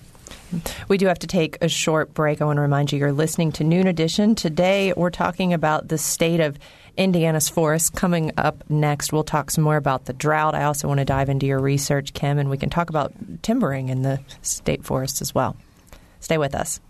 [0.89, 2.41] We do have to take a short break.
[2.41, 4.35] I want to remind you you're listening to Noon Edition.
[4.35, 6.59] Today, we're talking about the state of
[6.97, 7.91] Indiana's forests.
[7.91, 10.55] Coming up next, we'll talk some more about the drought.
[10.55, 13.89] I also want to dive into your research, Kim, and we can talk about timbering
[13.89, 15.57] in the state forests as well.
[16.21, 16.81] Stay with us.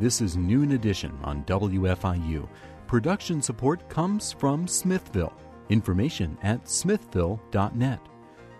[0.00, 2.48] This is Noon Edition on WFIU.
[2.88, 5.34] Production support comes from Smithville.
[5.68, 8.00] Information at smithville.net.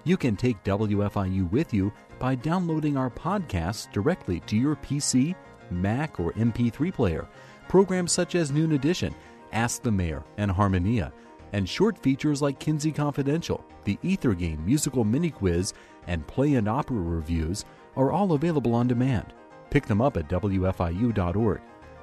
[0.04, 5.34] You can take WFIU with you by downloading our podcasts directly to your PC,
[5.70, 7.26] Mac, or MP3 player.
[7.68, 9.14] Programs such as Noon Edition,
[9.52, 11.10] Ask the Mayor, and Harmonia,
[11.54, 15.72] and short features like Kinsey Confidential, the Ether Game musical mini quiz,
[16.06, 17.64] and play and opera reviews
[17.96, 19.32] are all available on demand.
[19.70, 21.62] Pick them up at WFIU.org.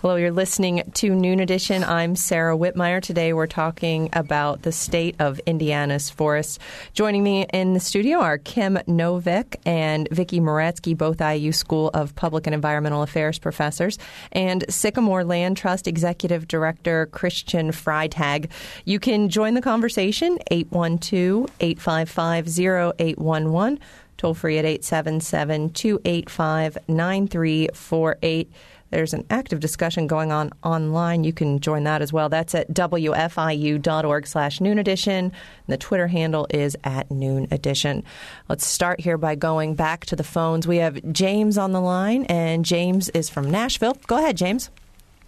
[0.00, 1.82] Hello, you're listening to Noon Edition.
[1.82, 3.02] I'm Sarah Whitmire.
[3.02, 6.60] Today we're talking about the state of Indiana's forests.
[6.92, 12.14] Joining me in the studio are Kim Novick and Vicki Meretsky, both IU School of
[12.14, 13.98] Public and Environmental Affairs professors,
[14.30, 18.50] and Sycamore Land Trust Executive Director Christian Freitag.
[18.84, 23.80] You can join the conversation 812 855 0811
[24.16, 28.52] toll free at 877 285 9348.
[28.90, 31.24] There's an active discussion going on online.
[31.24, 32.28] You can join that as well.
[32.28, 35.32] That's at wfiu.org slash noon edition.
[35.66, 38.04] The Twitter handle is at noon edition.
[38.48, 40.66] Let's start here by going back to the phones.
[40.66, 43.98] We have James on the line, and James is from Nashville.
[44.06, 44.70] Go ahead, James.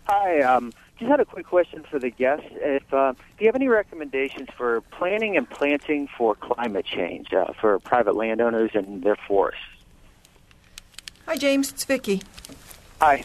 [0.05, 0.40] Hi.
[0.40, 2.46] Um, just had a quick question for the guests.
[2.51, 7.53] If uh, do you have any recommendations for planning and planting for climate change uh,
[7.59, 9.62] for private landowners and their forests?
[11.27, 11.73] Hi, James.
[11.73, 12.23] It's Vicki.
[13.01, 13.25] Hi.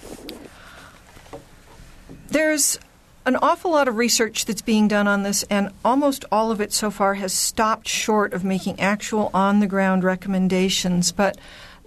[2.30, 2.80] There's
[3.26, 6.72] an awful lot of research that's being done on this, and almost all of it
[6.72, 11.12] so far has stopped short of making actual on the ground recommendations.
[11.12, 11.38] But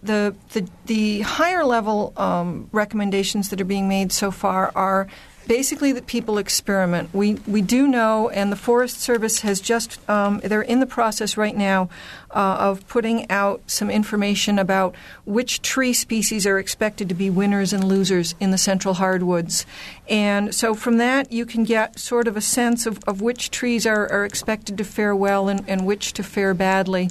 [0.02, 5.08] the, the, the higher level um, recommendations that are being made so far are
[5.48, 7.08] basically that people experiment.
[7.12, 11.36] We we do know, and the Forest Service has just um, they're in the process
[11.36, 11.88] right now
[12.30, 17.72] uh, of putting out some information about which tree species are expected to be winners
[17.72, 19.64] and losers in the central hardwoods,
[20.08, 23.86] and so from that you can get sort of a sense of, of which trees
[23.86, 27.08] are, are expected to fare well and, and which to fare badly.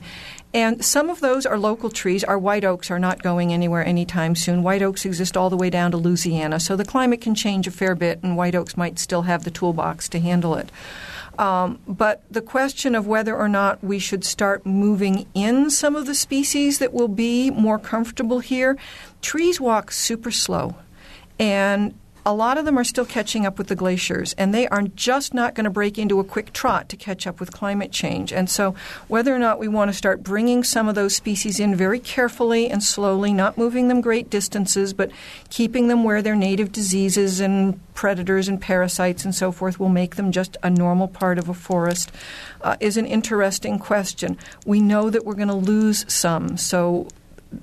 [0.53, 2.23] And some of those are local trees.
[2.23, 4.63] Our white oaks are not going anywhere anytime soon.
[4.63, 7.71] White oaks exist all the way down to Louisiana, so the climate can change a
[7.71, 10.71] fair bit, and white oaks might still have the toolbox to handle it.
[11.37, 16.05] Um, but the question of whether or not we should start moving in some of
[16.05, 18.77] the species that will be more comfortable here,
[19.21, 20.75] trees walk super slow.
[21.39, 21.93] And
[22.27, 25.33] a lot of them are still catching up with the glaciers, and they are just
[25.33, 28.33] not going to break into a quick trot to catch up with climate change.
[28.33, 28.75] And so,
[29.07, 32.69] whether or not we want to start bringing some of those species in very carefully
[32.69, 35.09] and slowly, not moving them great distances, but
[35.49, 40.17] keeping them where their native diseases and predators and parasites and so forth will make
[40.17, 42.11] them just a normal part of a forest,
[42.61, 44.37] uh, is an interesting question.
[44.65, 47.07] We know that we're going to lose some, so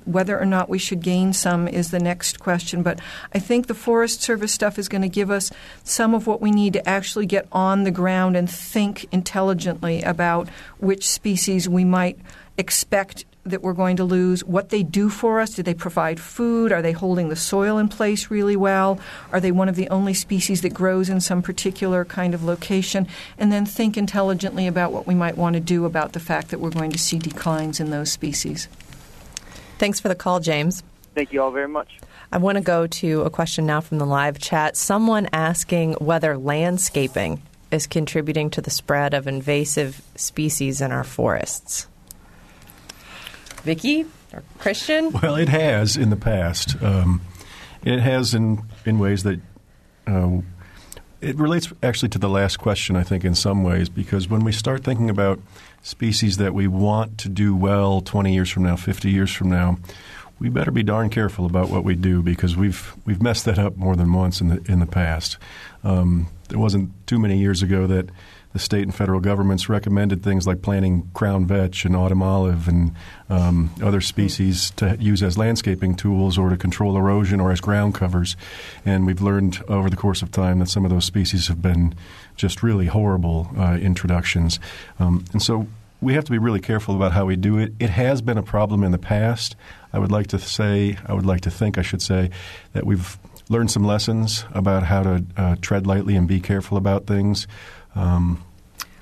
[0.05, 2.83] whether or not we should gain some is the next question.
[2.83, 3.01] But
[3.33, 5.51] I think the Forest Service stuff is going to give us
[5.83, 10.49] some of what we need to actually get on the ground and think intelligently about
[10.79, 12.18] which species we might
[12.57, 15.51] expect that we're going to lose, what they do for us.
[15.51, 16.73] Do they provide food?
[16.73, 18.99] Are they holding the soil in place really well?
[19.33, 23.07] Are they one of the only species that grows in some particular kind of location?
[23.38, 26.61] And then think intelligently about what we might want to do about the fact that
[26.61, 28.66] we're going to see declines in those species.
[29.78, 30.82] Thanks for the call, James.
[31.14, 31.98] Thank you all very much.
[32.32, 34.76] I want to go to a question now from the live chat.
[34.76, 41.87] Someone asking whether landscaping is contributing to the spread of invasive species in our forests.
[43.62, 45.10] Vicki or Christian?
[45.10, 46.80] Well, it has in the past.
[46.82, 47.20] Um,
[47.84, 49.40] it has in in ways that
[50.06, 50.38] uh,
[51.20, 52.96] it relates actually to the last question.
[52.96, 55.40] I think in some ways because when we start thinking about
[55.83, 59.79] species that we want to do well 20 years from now, 50 years from now,
[60.38, 63.77] we better be darn careful about what we do because we've we've messed that up
[63.77, 65.38] more than once in the in the past.
[65.83, 68.11] Um, it wasn't too many years ago that
[68.54, 72.92] the state and federal governments recommended things like planting crown vetch and autumn olive and
[73.28, 77.96] um, other species to use as landscaping tools or to control erosion or as ground
[77.96, 78.36] covers.
[78.86, 81.96] And we've learned over the course of time that some of those species have been
[82.36, 84.60] just really horrible uh, introductions.
[85.00, 85.66] Um, and so
[86.00, 87.72] we have to be really careful about how we do it.
[87.80, 89.56] It has been a problem in the past.
[89.92, 92.30] I would like to say, I would like to think, I should say,
[92.72, 97.06] that we've learned some lessons about how to uh, tread lightly and be careful about
[97.06, 97.46] things.
[97.94, 98.42] Um,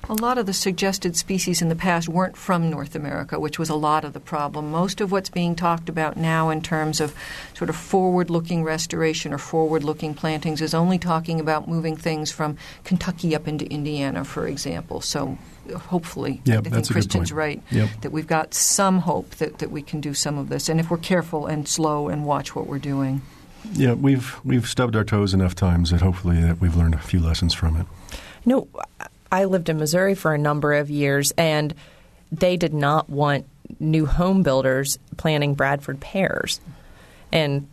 [0.09, 3.69] a lot of the suggested species in the past weren't from North America, which was
[3.69, 4.69] a lot of the problem.
[4.69, 7.15] Most of what's being talked about now in terms of
[7.53, 12.31] sort of forward looking restoration or forward looking plantings is only talking about moving things
[12.33, 14.99] from Kentucky up into Indiana, for example.
[14.99, 15.37] So
[15.73, 17.89] hopefully, yep, I think Christian's right, yep.
[18.01, 20.67] that we've got some hope that, that we can do some of this.
[20.67, 23.21] And if we're careful and slow and watch what we're doing.
[23.71, 27.21] Yeah, we've we've stubbed our toes enough times that hopefully that we've learned a few
[27.21, 27.87] lessons from it.
[28.45, 28.67] Know,
[29.31, 31.73] I lived in Missouri for a number of years, and
[32.31, 33.45] they did not want
[33.79, 36.59] new home builders planting Bradford pears.
[37.31, 37.67] And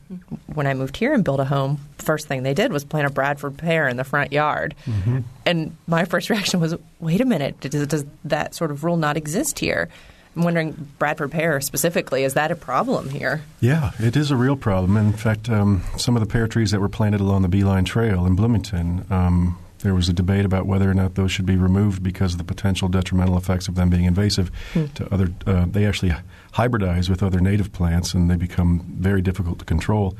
[0.55, 3.11] when I moved here and built a home, first thing they did was plant a
[3.11, 4.75] Bradford pear in the front yard.
[4.87, 5.19] Mm-hmm.
[5.45, 9.19] And my first reaction was, wait a minute, does, does that sort of rule not
[9.19, 9.91] exist here?
[10.35, 13.43] I'm wondering, Bradford pear specifically, is that a problem here?
[13.61, 14.97] Yeah, it is a real problem.
[14.97, 18.25] In fact, um, some of the pear trees that were planted along the B-Line Trail
[18.25, 22.03] in Bloomington um, there was a debate about whether or not those should be removed
[22.03, 24.87] because of the potential detrimental effects of them being invasive Hmm.
[24.95, 25.31] to other.
[25.47, 26.13] Uh, they actually
[26.55, 30.17] hybridize with other native plants, and they become very difficult to control.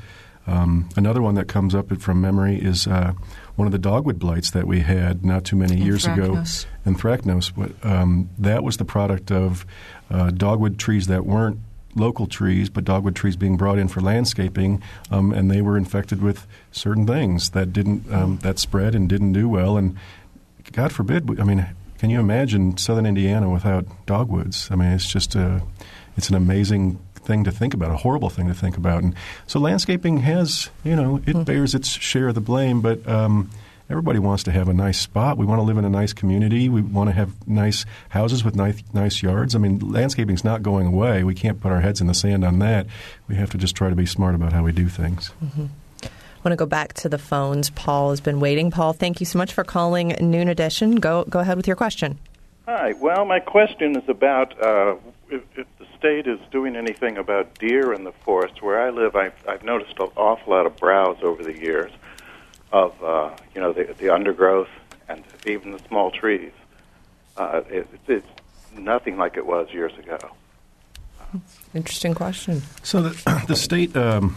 [0.47, 3.13] Um, another one that comes up from memory is uh,
[3.57, 6.33] one of the dogwood blights that we had not too many years ago.
[6.33, 6.67] Anthracnose.
[6.87, 7.53] Anthracnose.
[7.57, 9.67] But, um, that was the product of
[10.11, 11.59] uh, dogwood trees that weren't
[11.95, 16.23] local trees, but dogwood trees being brought in for landscaping, um, and they were infected
[16.23, 19.77] with certain things that didn't um, that spread and didn't do well.
[19.77, 19.97] And
[20.73, 21.67] God forbid, I mean,
[21.99, 24.69] can you imagine southern Indiana without dogwoods?
[24.71, 25.63] I mean, it's just a,
[26.17, 29.03] it's an amazing thing to think about, a horrible thing to think about.
[29.03, 29.15] And
[29.47, 31.43] so landscaping has, you know, it mm-hmm.
[31.43, 33.51] bears its share of the blame, but um,
[33.91, 35.37] everybody wants to have a nice spot.
[35.37, 36.69] We want to live in a nice community.
[36.69, 39.55] We want to have nice houses with nice, nice yards.
[39.55, 41.25] I mean, landscaping is not going away.
[41.25, 42.87] We can't put our heads in the sand on that.
[43.29, 45.33] We have to just try to be smart about how we do things.
[45.45, 45.67] Mm-hmm.
[46.05, 47.69] I want to go back to the phones.
[47.71, 48.71] Paul has been waiting.
[48.71, 50.97] Paul, thank you so much for calling Noon Edition.
[50.97, 52.19] Go go ahead with your question.
[52.67, 52.95] Hi.
[52.95, 54.95] Well, my question is about uh,
[55.29, 58.63] if, if, the state is doing anything about deer in the forest.
[58.63, 61.91] Where I live, I've, I've noticed an awful lot of browse over the years
[62.73, 64.69] of uh, you know the, the undergrowth
[65.09, 66.53] and even the small trees.
[67.37, 68.27] Uh, it, it's
[68.77, 70.19] nothing like it was years ago.
[71.75, 72.63] Interesting question.
[72.83, 74.31] So the, the state, um,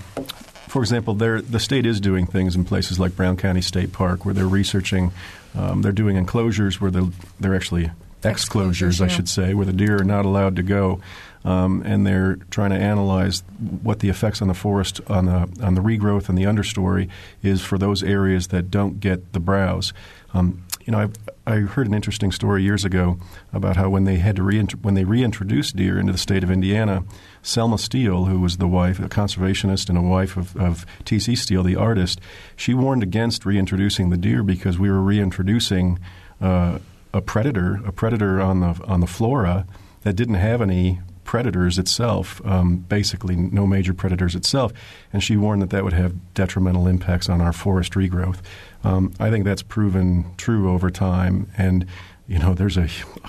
[0.67, 4.33] for example, the state is doing things in places like Brown County State Park where
[4.33, 5.11] they're researching.
[5.55, 7.09] Um, they're doing enclosures where they're,
[7.39, 7.91] they're actually
[8.23, 9.05] exclosures, yeah.
[9.05, 11.01] I should say, where the deer are not allowed to go
[11.45, 13.43] um, and they're trying to analyze
[13.81, 17.09] what the effects on the forest, on the on the regrowth and the understory
[17.41, 19.93] is for those areas that don't get the browse.
[20.33, 21.09] Um, you know,
[21.45, 23.17] I, I heard an interesting story years ago
[23.53, 24.43] about how when they had to
[24.81, 27.03] when they reintroduced deer into the state of Indiana,
[27.41, 31.35] Selma Steele, who was the wife, a conservationist and a wife of, of T.C.
[31.35, 32.19] Steele, the artist,
[32.55, 35.99] she warned against reintroducing the deer because we were reintroducing
[36.41, 36.79] uh,
[37.13, 39.65] a predator, a predator on the on the flora
[40.01, 44.73] that didn't have any predators itself, um, basically no major predators itself,
[45.13, 48.39] and she warned that that would have detrimental impacts on our forest regrowth.
[48.83, 51.85] Um, I think that's proven true over time, and
[52.27, 52.87] you know, there's a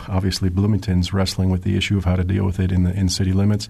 [0.08, 3.08] obviously Bloomington's wrestling with the issue of how to deal with it in the in
[3.08, 3.68] city limits,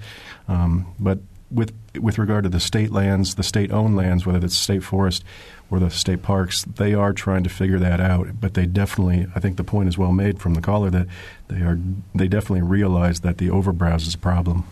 [0.48, 1.18] um, but
[1.50, 5.24] with with regard to the state lands, the state-owned lands, whether it's state forest
[5.74, 8.40] or the state parks, they are trying to figure that out.
[8.40, 11.06] But they definitely, I think the point is well made from the caller that
[11.48, 11.78] they are
[12.14, 14.64] they definitely realize that the overbrowse is a problem.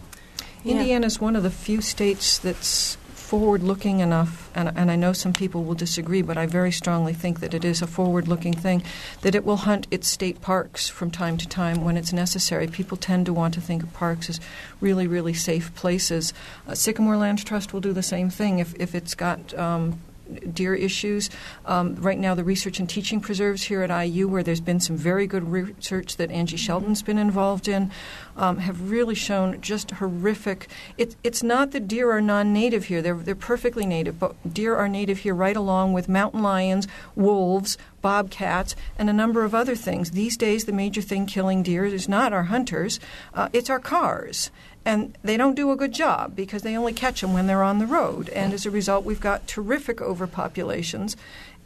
[0.65, 2.97] Indiana is one of the few states that's
[3.33, 7.15] forward looking enough, and, and, I know some people will disagree, but I very strongly
[7.15, 8.83] think that it is a forward looking thing,
[9.23, 12.67] that it will hunt its state parks from time to time when it's necessary.
[12.67, 14.39] People tend to want to think of parks as
[14.83, 16.35] really, really safe places.
[16.69, 19.99] Uh, Sycamore Land Trust will do the same thing if, if it's got um,
[20.35, 21.31] deer issues.
[21.67, 24.97] Um, right now, the research and teaching preserves here at IU, where there's been some
[24.97, 27.91] very good research that Angie Sheldon's been involved in,
[28.37, 30.69] um, have really shown just horrific.
[30.97, 34.89] It, it's not that deer are non-native here; they're they're perfectly native, but deer are
[34.89, 40.13] native here right along with mountain lions, wolves, bobcats, and a number of other things.
[40.13, 43.01] These days, the major thing killing deer is not our hunters;
[43.35, 44.51] uh, it's our cars
[44.85, 47.79] and they don't do a good job because they only catch them when they're on
[47.79, 48.29] the road.
[48.31, 51.17] And as a result, we've got terrific overpopulations.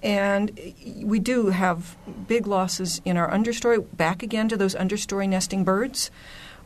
[0.02, 0.58] And
[1.02, 1.96] we do have
[2.28, 3.84] big losses in our understory.
[3.96, 6.10] Back again to those understory nesting birds.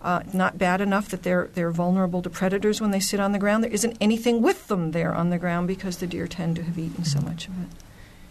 [0.03, 3.39] Uh, not bad enough that they're they're vulnerable to predators when they sit on the
[3.39, 3.63] ground.
[3.63, 6.79] There isn't anything with them there on the ground because the deer tend to have
[6.79, 7.69] eaten so much of it.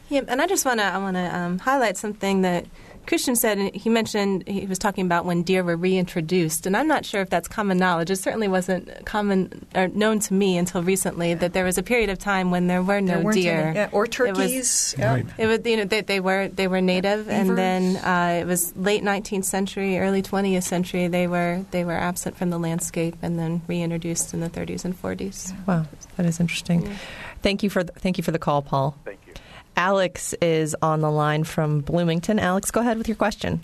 [0.09, 2.65] Yeah, and I just want to I want to um, highlight something that
[3.09, 7.07] Christian said he mentioned he was talking about when deer were reintroduced, and I'm not
[7.07, 8.11] sure if that's common knowledge.
[8.11, 12.11] It certainly wasn't common or known to me until recently that there was a period
[12.11, 14.51] of time when there were no there deer any, yeah, or turkeys.
[14.53, 15.23] It was, yeah.
[15.39, 17.41] it was you know they, they, were they were native, yeah.
[17.41, 21.07] and then uh, it was late 19th century, early 20th century.
[21.07, 24.93] They were they were absent from the landscape, and then reintroduced in the 30s and
[24.95, 25.55] 40s.
[25.65, 25.87] Wow,
[26.17, 26.85] that is interesting.
[26.85, 26.93] Yeah.
[27.41, 28.95] Thank you for the, thank you for the call, Paul.
[29.03, 29.33] Thank you.
[29.79, 32.37] Alex is on the line from Bloomington.
[32.37, 33.63] Alex, go ahead with your question.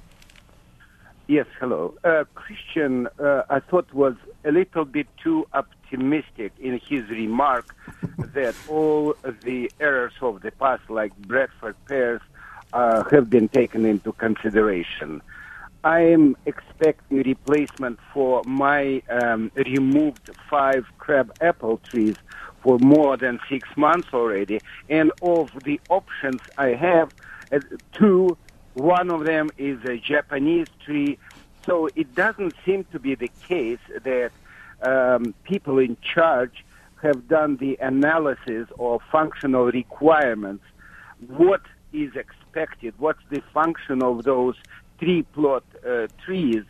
[1.28, 1.94] Yes, hello.
[2.06, 7.76] Uh, Christian, uh, I thought was a little bit too optimistic in his remark
[8.18, 12.22] that all the errors of the past, like Bradford pears,
[12.72, 15.22] uh, have been taken into consideration.
[15.84, 22.16] I am expecting replacement for my um, removed five crab apple trees
[22.66, 24.60] for more than six months already.
[24.90, 27.12] And of the options I have,
[27.54, 27.60] uh,
[27.94, 28.38] two,
[28.74, 31.20] one of them is a Japanese tree.
[31.68, 34.32] So it doesn't seem to be the case that
[34.82, 36.66] um, people in charge
[37.04, 40.64] have done the analysis of functional requirements.
[41.28, 41.62] What
[41.94, 42.96] is expected?
[42.98, 44.56] What's the function of those
[45.00, 46.64] tree plot uh, trees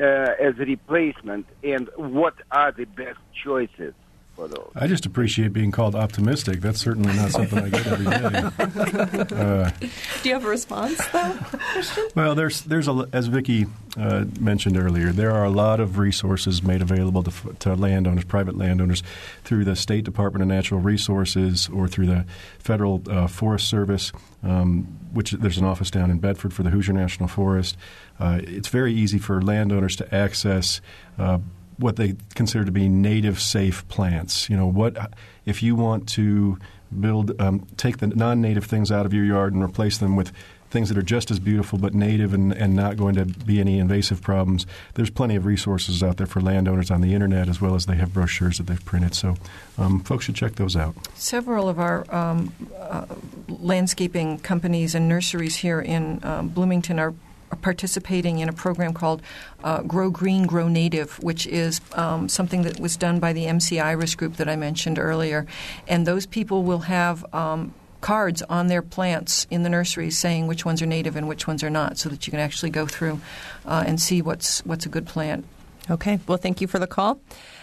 [0.00, 1.46] uh, as a replacement?
[1.62, 3.92] And what are the best choices?
[4.38, 4.70] For those.
[4.76, 6.60] I just appreciate being called optimistic.
[6.60, 9.34] That's certainly not something I get every day.
[9.38, 9.70] Uh,
[10.22, 11.32] Do you have a response, though,
[11.72, 12.06] Christian?
[12.14, 13.66] Well, there's there's a as Vicki
[13.96, 18.56] uh, mentioned earlier, there are a lot of resources made available to, to landowners, private
[18.56, 19.02] landowners,
[19.42, 22.24] through the State Department of Natural Resources or through the
[22.60, 24.12] Federal uh, Forest Service,
[24.44, 27.76] um, which there's an office down in Bedford for the Hoosier National Forest.
[28.20, 30.80] Uh, it's very easy for landowners to access
[31.18, 31.38] uh,
[31.78, 34.50] what they consider to be native safe plants.
[34.50, 34.96] You know, what
[35.46, 36.58] if you want to
[37.00, 40.32] build, um, take the non-native things out of your yard and replace them with
[40.70, 43.78] things that are just as beautiful but native and, and not going to be any
[43.78, 44.66] invasive problems.
[44.94, 47.96] There's plenty of resources out there for landowners on the internet as well as they
[47.96, 49.14] have brochures that they've printed.
[49.14, 49.36] So
[49.78, 50.94] um, folks should check those out.
[51.14, 53.06] Several of our um, uh,
[53.48, 57.14] landscaping companies and nurseries here in um, Bloomington are
[57.56, 59.22] participating in a program called
[59.64, 64.14] uh, Grow Green, Grow Native, which is um, something that was done by the MC-IRIS
[64.14, 65.46] group that I mentioned earlier.
[65.86, 70.64] And those people will have um, cards on their plants in the nurseries saying which
[70.64, 73.20] ones are native and which ones are not, so that you can actually go through
[73.66, 75.44] uh, and see what's what's a good plant.
[75.90, 76.18] Okay.
[76.26, 77.20] Well, thank you for the call.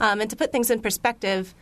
[0.00, 1.54] Um, and to put things in perspective,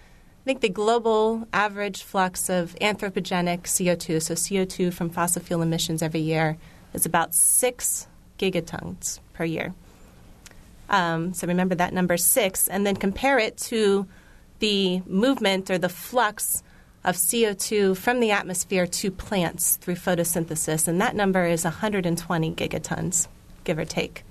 [0.42, 6.02] I think the global average flux of anthropogenic CO2, so CO2 from fossil fuel emissions
[6.02, 6.56] every year,
[6.94, 8.06] is about six
[8.38, 9.74] gigatons per year.
[10.88, 14.06] Um, so remember that number six, and then compare it to
[14.58, 16.62] the movement or the flux
[17.04, 23.28] of CO2 from the atmosphere to plants through photosynthesis, and that number is 120 gigatons,
[23.64, 24.24] give or take.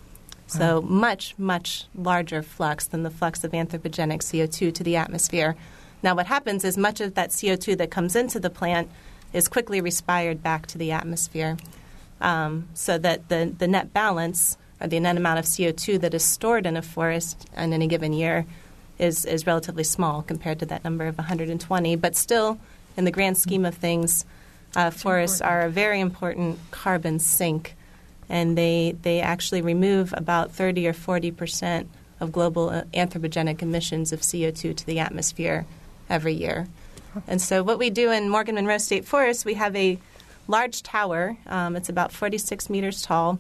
[0.48, 0.88] So wow.
[0.88, 5.56] much, much larger flux than the flux of anthropogenic CO2 to the atmosphere.
[6.04, 8.90] Now, what happens is much of that CO2 that comes into the plant
[9.34, 11.58] is quickly respired back to the atmosphere,
[12.22, 16.24] um, so that the, the net balance or the net amount of CO2 that is
[16.24, 18.46] stored in a forest in any given year
[19.00, 21.96] is, is relatively small compared to that number of 120.
[21.96, 22.60] But still,
[22.96, 24.26] in the grand scheme of things,
[24.76, 25.56] uh, forests important.
[25.56, 27.76] are a very important carbon sink,
[28.30, 34.12] and they, they actually remove about 30 or 40 percent of global uh, anthropogenic emissions
[34.12, 35.66] of CO2 to the atmosphere
[36.10, 36.68] every year.
[37.28, 39.98] And so, what we do in Morgan Monroe State Forest, we have a
[40.48, 41.38] large tower.
[41.48, 43.40] Um, it's about 46 meters tall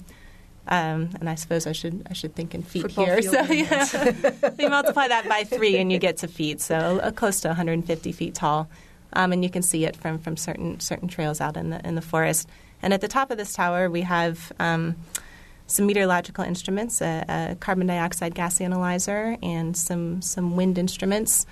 [0.69, 3.21] um, and I suppose I should I should think in feet Football here.
[3.21, 6.61] So yeah, you multiply that by three, and you get to feet.
[6.61, 8.69] So uh, close to 150 feet tall,
[9.13, 11.95] um, and you can see it from, from certain certain trails out in the in
[11.95, 12.49] the forest.
[12.81, 14.95] And at the top of this tower, we have um,
[15.67, 21.45] some meteorological instruments, a, a, carbon dioxide gas analyzer, and some some wind instruments.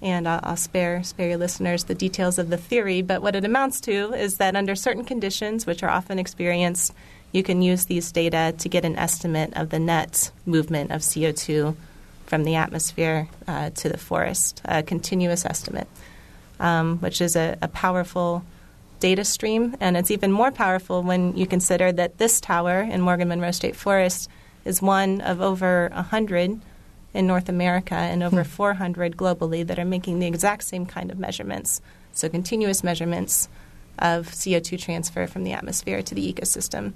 [0.00, 3.44] And I'll, I'll spare spare your listeners the details of the theory, but what it
[3.44, 6.92] amounts to is that under certain conditions, which are often experienced
[7.32, 11.74] you can use these data to get an estimate of the net movement of CO2
[12.26, 15.88] from the atmosphere uh, to the forest, a continuous estimate,
[16.60, 18.44] um, which is a, a, powerful
[19.00, 19.76] data stream.
[19.80, 23.76] And it's even more powerful when you consider that this tower in Morgan Monroe State
[23.76, 24.28] Forest
[24.64, 26.60] is one of over 100
[27.14, 28.50] in North America and over hmm.
[28.50, 31.80] 400 globally that are making the exact same kind of measurements.
[32.12, 33.48] So, continuous measurements
[33.98, 36.92] of CO2 transfer from the atmosphere to the ecosystem.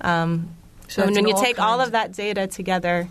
[0.00, 0.54] Um,
[0.88, 3.08] so when, you take all of that data together,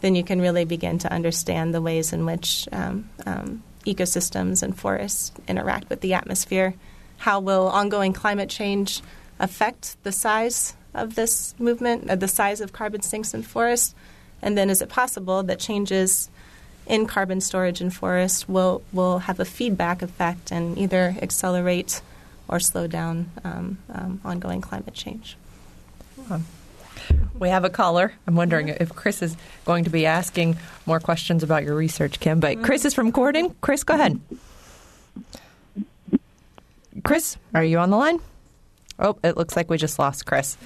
[0.00, 4.76] then you can really begin to understand the ways in which um, um, ecosystems and
[4.76, 6.74] forests interact with the atmosphere.
[7.18, 9.02] How will ongoing climate change
[9.38, 13.94] affect the size of this movement, uh, the size of carbon sinks in forests?
[14.42, 16.30] And then is it possible that changes
[16.86, 22.00] in carbon storage in forests will, will have a feedback effect and either accelerate
[22.48, 25.36] or slow down um, um, ongoing climate change?
[27.38, 28.12] We have a caller.
[28.26, 30.56] I'm wondering if Chris is going to be asking
[30.86, 32.40] more questions about your research, Kim.
[32.40, 33.54] But Chris is from Gordon.
[33.60, 34.18] Chris, go ahead.
[37.04, 38.20] Chris, are you on the line?
[38.98, 40.56] Oh, it looks like we just lost Chris.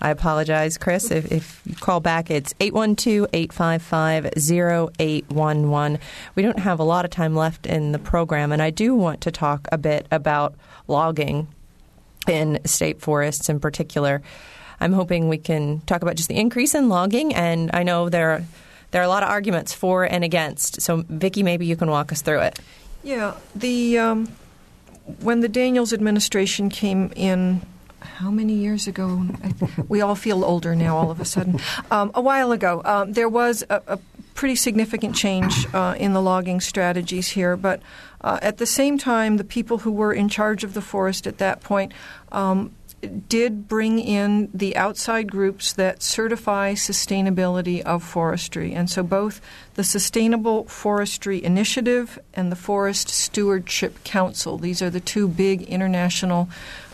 [0.00, 1.10] I apologize, Chris.
[1.10, 5.98] If, if you call back, it's 812 855 0811.
[6.34, 9.20] We don't have a lot of time left in the program, and I do want
[9.22, 10.54] to talk a bit about
[10.86, 11.48] logging
[12.28, 14.22] in state forests in particular.
[14.80, 18.30] I'm hoping we can talk about just the increase in logging, and I know there
[18.32, 18.44] are,
[18.90, 20.82] there are a lot of arguments for and against.
[20.82, 22.58] So, Vicki, maybe you can walk us through it.
[23.02, 24.28] Yeah, the um,
[25.20, 27.60] when the Daniels administration came in,
[28.00, 29.26] how many years ago?
[29.88, 31.60] we all feel older now, all of a sudden.
[31.90, 33.98] Um, a while ago, um, there was a, a,
[34.34, 37.80] pretty significant change uh, in the logging strategies here, but
[38.20, 41.38] uh, at the same time, the people who were in charge of the forest at
[41.38, 41.92] that point
[42.32, 42.72] um,
[43.06, 48.72] did bring in the outside groups that certify sustainability of forestry.
[48.72, 49.40] And so both
[49.74, 56.48] the Sustainable Forestry Initiative and the Forest Stewardship Council, these are the two big international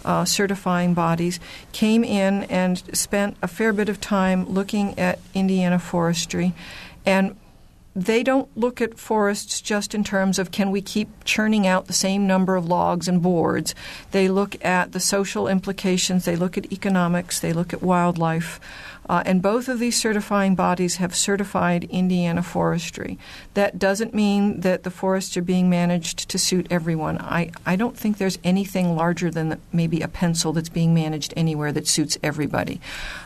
[0.04, 1.40] uh, certifying bodies,
[1.72, 6.54] came in and spent a fair bit of time looking at Indiana forestry.
[7.06, 7.36] And
[7.95, 11.93] they don't look at forests just in terms of can we keep churning out the
[11.93, 13.74] same number of logs and boards.
[14.12, 18.61] They look at the social implications, they look at economics, they look at wildlife.
[19.09, 23.18] Uh, and both of these certifying bodies have certified Indiana forestry.
[23.55, 27.18] That doesn't mean that the forests are being managed to suit everyone.
[27.18, 31.34] I, I don't think there's anything larger than the, maybe a pencil that's being managed
[31.36, 32.80] anywhere that suits everybody.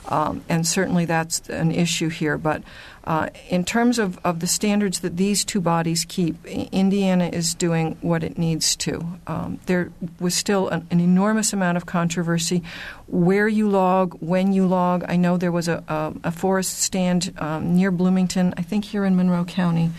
[0.08, 2.38] Um, and certainly that's an issue here.
[2.38, 2.62] But
[3.06, 7.98] uh, in terms of, of the standards that these two bodies keep, Indiana is doing
[8.00, 9.06] what it needs to.
[9.26, 12.62] Um, there was still an, an, enormous amount of controversy
[13.06, 15.04] where you log, when you log.
[15.06, 19.04] I know there was a, a, a forest stand um, near Bloomington, I think here
[19.04, 19.90] in Monroe County.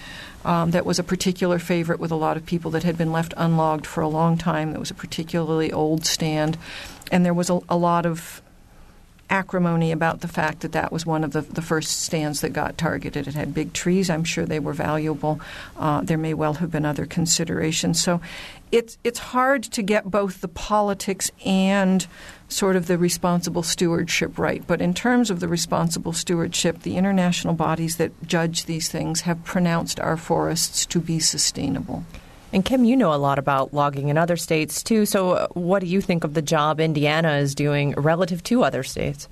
[0.43, 3.33] Um, that was a particular favorite with a lot of people that had been left
[3.35, 4.73] unlogged for a long time.
[4.73, 6.57] That was a particularly old stand.
[7.11, 8.41] And there was a, a lot of
[9.29, 12.77] acrimony about the fact that that was one of the, the first stands that got
[12.77, 13.27] targeted.
[13.27, 14.09] It had big trees.
[14.09, 15.39] I'm sure they were valuable.
[15.77, 18.01] Uh, there may well have been other considerations.
[18.01, 18.21] So
[18.71, 22.05] it's it's hard to get both the politics and
[22.49, 24.63] sort of the responsible stewardship right.
[24.67, 29.43] But in terms of the responsible stewardship, the international bodies that judge these things have
[29.43, 32.03] pronounced our forests to be sustainable.
[32.55, 35.05] And Kim, you know a lot about logging in other states too.
[35.05, 38.81] So, uh, what do you think of the job Indiana is doing relative to other
[38.81, 39.27] states?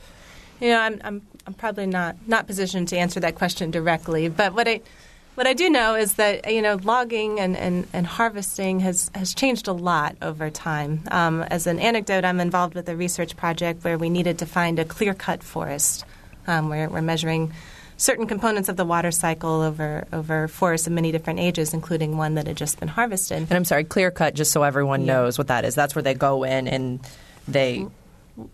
[0.59, 4.53] You know, I'm, I'm, I'm probably not not positioned to answer that question directly, but
[4.53, 4.81] what I
[5.35, 9.33] what I do know is that you know logging and, and, and harvesting has, has
[9.33, 11.03] changed a lot over time.
[11.09, 14.79] Um, as an anecdote, I'm involved with a research project where we needed to find
[14.79, 16.03] a clear cut forest.
[16.45, 17.53] Um, we're, we're measuring
[18.03, 22.35] certain components of the water cycle over over forests of many different ages, including one
[22.35, 23.37] that had just been harvested.
[23.37, 25.13] And I'm sorry, clear cut, just so everyone yeah.
[25.13, 25.73] knows what that is.
[25.73, 26.99] That's where they go in and
[27.47, 27.91] they mm.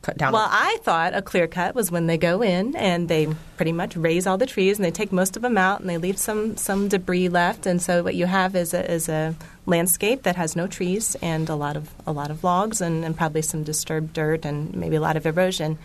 [0.04, 0.34] cut down.
[0.34, 3.28] Well, I thought a clear cut was when they go in and they
[3.58, 5.97] pretty much raze all the trees and they take most of them out and they
[5.97, 7.66] leave some some debris left.
[7.66, 9.36] And so what you have is a, is a
[9.66, 13.18] landscape that has no trees and a lot of a lot of logs and, and
[13.18, 15.80] probably some disturbed dirt and maybe a lot of erosion.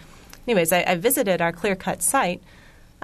[0.47, 2.43] Anyways, I, I visited our clear cut site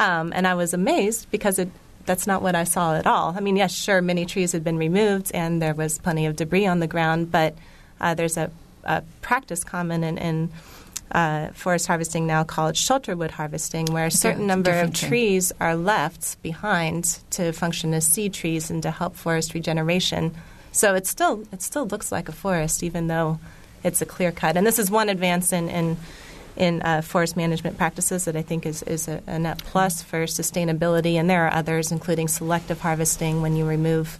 [0.00, 1.68] um, and I was amazed because it,
[2.06, 3.34] that's not what I saw at all.
[3.36, 6.66] I mean, yes, sure, many trees had been removed and there was plenty of debris
[6.66, 7.54] on the ground, but
[8.00, 8.50] uh, there's a,
[8.82, 10.50] a, practice common in, in
[11.12, 16.40] uh, forest harvesting now called shelterwood harvesting, where a certain number of trees are left
[16.42, 20.34] behind to function as seed trees and to help forest regeneration.
[20.72, 23.38] So it still it still looks like a forest, even though
[23.82, 24.56] it's a clear cut.
[24.56, 25.96] And this is one advance in, in
[26.60, 30.24] in uh, forest management practices that I think is, is a, a, net plus for
[30.26, 31.14] sustainability.
[31.14, 34.18] And there are others, including selective harvesting, when you remove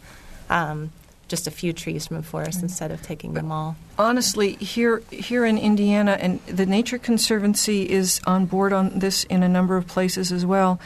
[0.49, 0.91] um,
[1.29, 3.77] just a few trees from a forest instead of taking them all.
[3.99, 9.43] Honestly, here here in Indiana, and the Nature Conservancy is on board on this in
[9.43, 10.81] a number of places as well.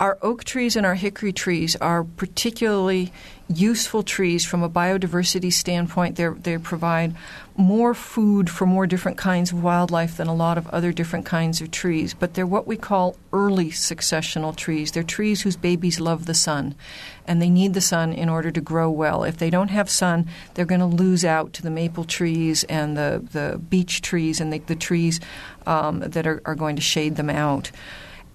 [0.00, 3.12] our oak trees and our hickory trees are particularly
[3.48, 6.14] useful trees from a biodiversity standpoint.
[6.14, 7.16] They're, they provide
[7.58, 11.60] more food for more different kinds of wildlife than a lot of other different kinds
[11.60, 12.14] of trees.
[12.14, 14.92] But they're what we call early successional trees.
[14.92, 16.76] They're trees whose babies love the sun,
[17.26, 19.24] and they need the sun in order to grow well.
[19.24, 22.96] If they don't have sun, they're going to lose out to the maple trees and
[22.96, 25.18] the, the beech trees and the, the trees
[25.66, 27.72] um, that are, are going to shade them out.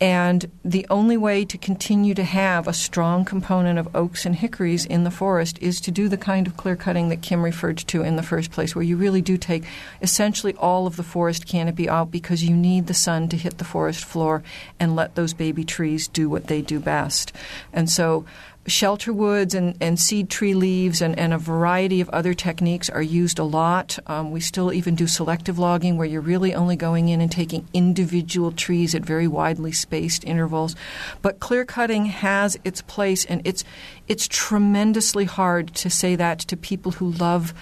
[0.02, 4.86] And the only way to continue to have a strong component of oaks and hickories
[4.86, 8.02] in the forest is to do the kind of clear cutting that Kim referred to
[8.02, 9.64] in the first place, where you really do take
[10.02, 13.64] essentially all of the forest canopy out because you need the sun to hit the
[13.64, 14.44] forest floor
[14.80, 17.32] and let those baby trees do what they do best.
[17.72, 18.26] And so
[18.66, 23.02] shelter woods and, and seed tree leaves and, and a variety of other techniques are
[23.02, 24.00] used a lot.
[24.08, 27.68] Um, we still even do selective logging where you're really only going in and taking
[27.74, 30.76] individual trees at very widely spaced intervals.
[31.22, 33.64] But clear cutting has its place and it's
[34.08, 37.54] it's tremendously hard to say that to people who love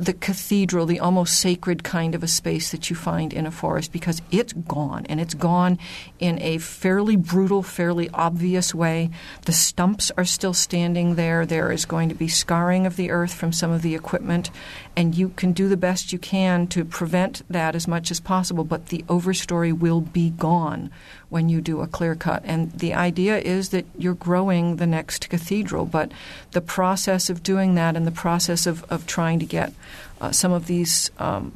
[0.00, 3.92] the cathedral, the almost sacred kind of a space that you find in a forest,
[3.92, 5.78] because it's gone, and it's gone
[6.18, 9.10] in a fairly brutal, fairly obvious way.
[9.44, 11.44] The stumps are still standing there.
[11.44, 14.50] There is going to be scarring of the earth from some of the equipment,
[14.96, 18.64] and you can do the best you can to prevent that as much as possible,
[18.64, 20.90] but the overstory will be gone
[21.30, 22.42] when you do a clear cut.
[22.44, 26.12] And the idea is that you're growing the next cathedral, but
[26.50, 29.72] the process of doing that and the process of, of trying to get
[30.20, 31.52] uh, some of these um,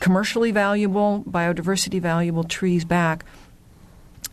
[0.00, 3.24] commercially valuable, biodiversity valuable trees back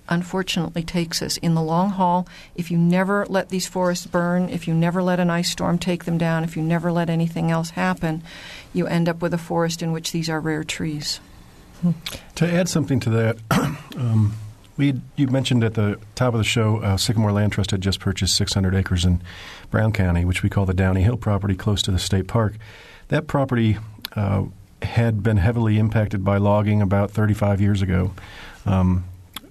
[0.09, 2.27] unfortunately takes us in the long haul.
[2.55, 6.05] If you never let these forests burn, if you never let an ice storm take
[6.05, 8.23] them down, if you never let anything else happen,
[8.73, 11.19] you end up with a forest in which these are rare trees.
[12.35, 13.37] To add something to that,
[13.95, 14.33] um,
[14.79, 17.99] we you mentioned at the top of the show, uh, Sycamore Land Trust had just
[17.99, 19.21] purchased 600 acres in
[19.69, 22.55] Brown County, which we call the Downey Hill property, close to the state park.
[23.09, 23.77] That property
[24.15, 24.45] uh,
[24.81, 28.13] had been heavily impacted by logging about 35 years ago.
[28.65, 29.03] Um,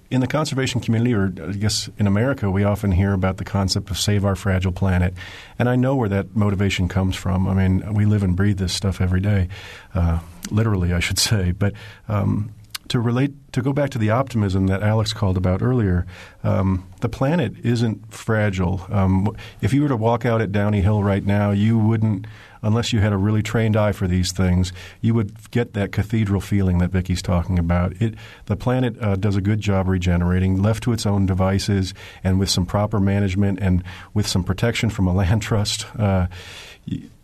[0.09, 3.91] in the conservation community, or I guess in America, we often hear about the concept
[3.91, 5.13] of save our fragile planet.
[5.59, 7.47] And I know where that motivation comes from.
[7.47, 9.49] I mean, we live and breathe this stuff every day,
[9.93, 10.19] uh,
[10.49, 11.51] literally, I should say.
[11.51, 11.73] But
[12.07, 12.51] um,
[12.89, 16.05] to relate to go back to the optimism that Alex called about earlier,
[16.43, 18.85] um, the planet isn't fragile.
[18.89, 22.25] Um, if you were to walk out at Downey Hill right now, you wouldn't,
[22.61, 26.41] unless you had a really trained eye for these things, you would get that cathedral
[26.41, 27.93] feeling that Vicki's talking about.
[28.01, 28.15] It,
[28.45, 32.49] the planet uh, does a good job regenerating, left to its own devices, and with
[32.49, 33.83] some proper management and
[34.13, 35.85] with some protection from a land trust.
[35.97, 36.27] Uh,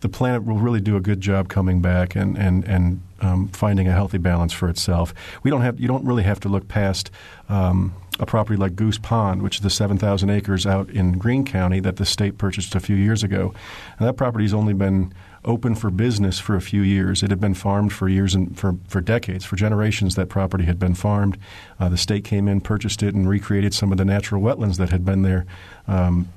[0.01, 3.87] the planet will really do a good job coming back and and and um, finding
[3.87, 5.13] a healthy balance for itself.
[5.43, 7.11] We don't have you don't really have to look past.
[7.49, 11.81] Um, a property like Goose Pond, which is the 7,000 acres out in Greene County
[11.81, 13.53] that the state purchased a few years ago.
[13.99, 15.13] And that property has only been
[15.43, 17.23] open for business for a few years.
[17.23, 20.15] It had been farmed for years and for, for decades, for generations.
[20.15, 21.37] That property had been farmed.
[21.77, 24.91] Uh, the state came in, purchased it, and recreated some of the natural wetlands that
[24.91, 25.45] had been there
[25.85, 26.29] um,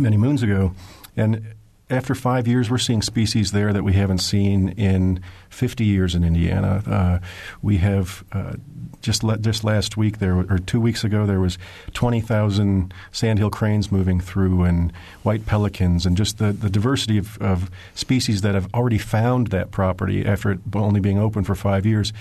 [0.00, 0.74] many moons ago.
[1.16, 1.54] And
[1.90, 5.20] after five years, we're seeing species there that we haven't seen in
[5.50, 6.82] 50 years in Indiana.
[6.86, 7.26] Uh,
[7.62, 8.54] we have uh,
[9.02, 11.58] just le- just last week there or two weeks ago there was
[11.94, 17.70] 20,000 sandhill cranes moving through and white pelicans and just the, the diversity of, of
[17.94, 22.12] species that have already found that property after it only being open for five years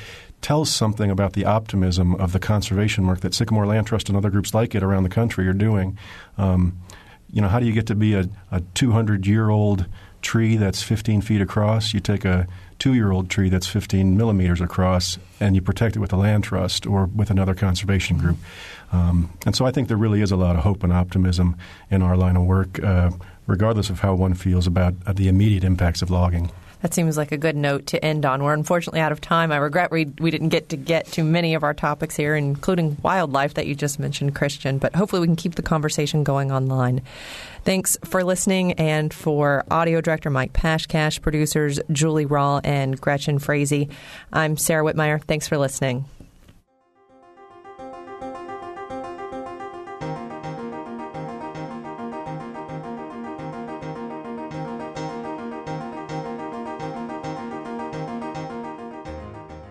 [0.41, 4.29] tells something about the optimism of the conservation work that Sycamore Land Trust and other
[4.29, 5.97] groups like it around the country are doing.
[6.37, 6.79] Um,
[7.31, 9.85] you know, how do you get to be a, a 200 year old
[10.21, 11.93] tree that's 15 feet across?
[11.93, 12.47] You take a
[12.79, 16.43] two year old tree that's 15 millimeters across and you protect it with a land
[16.43, 18.37] trust or with another conservation group.
[18.91, 21.55] Um, and so I think there really is a lot of hope and optimism
[21.91, 23.11] in our line of work, uh,
[23.45, 26.51] regardless of how one feels about uh, the immediate impacts of logging.
[26.81, 28.41] That seems like a good note to end on.
[28.41, 29.51] We're unfortunately out of time.
[29.51, 32.97] I regret we, we didn't get to get to many of our topics here, including
[33.03, 37.01] wildlife that you just mentioned, Christian, but hopefully we can keep the conversation going online.
[37.65, 43.89] Thanks for listening and for audio director Mike Pashkash, producers Julie Rawl and Gretchen Frazee.
[44.31, 45.21] I'm Sarah Whitmire.
[45.21, 46.05] Thanks for listening.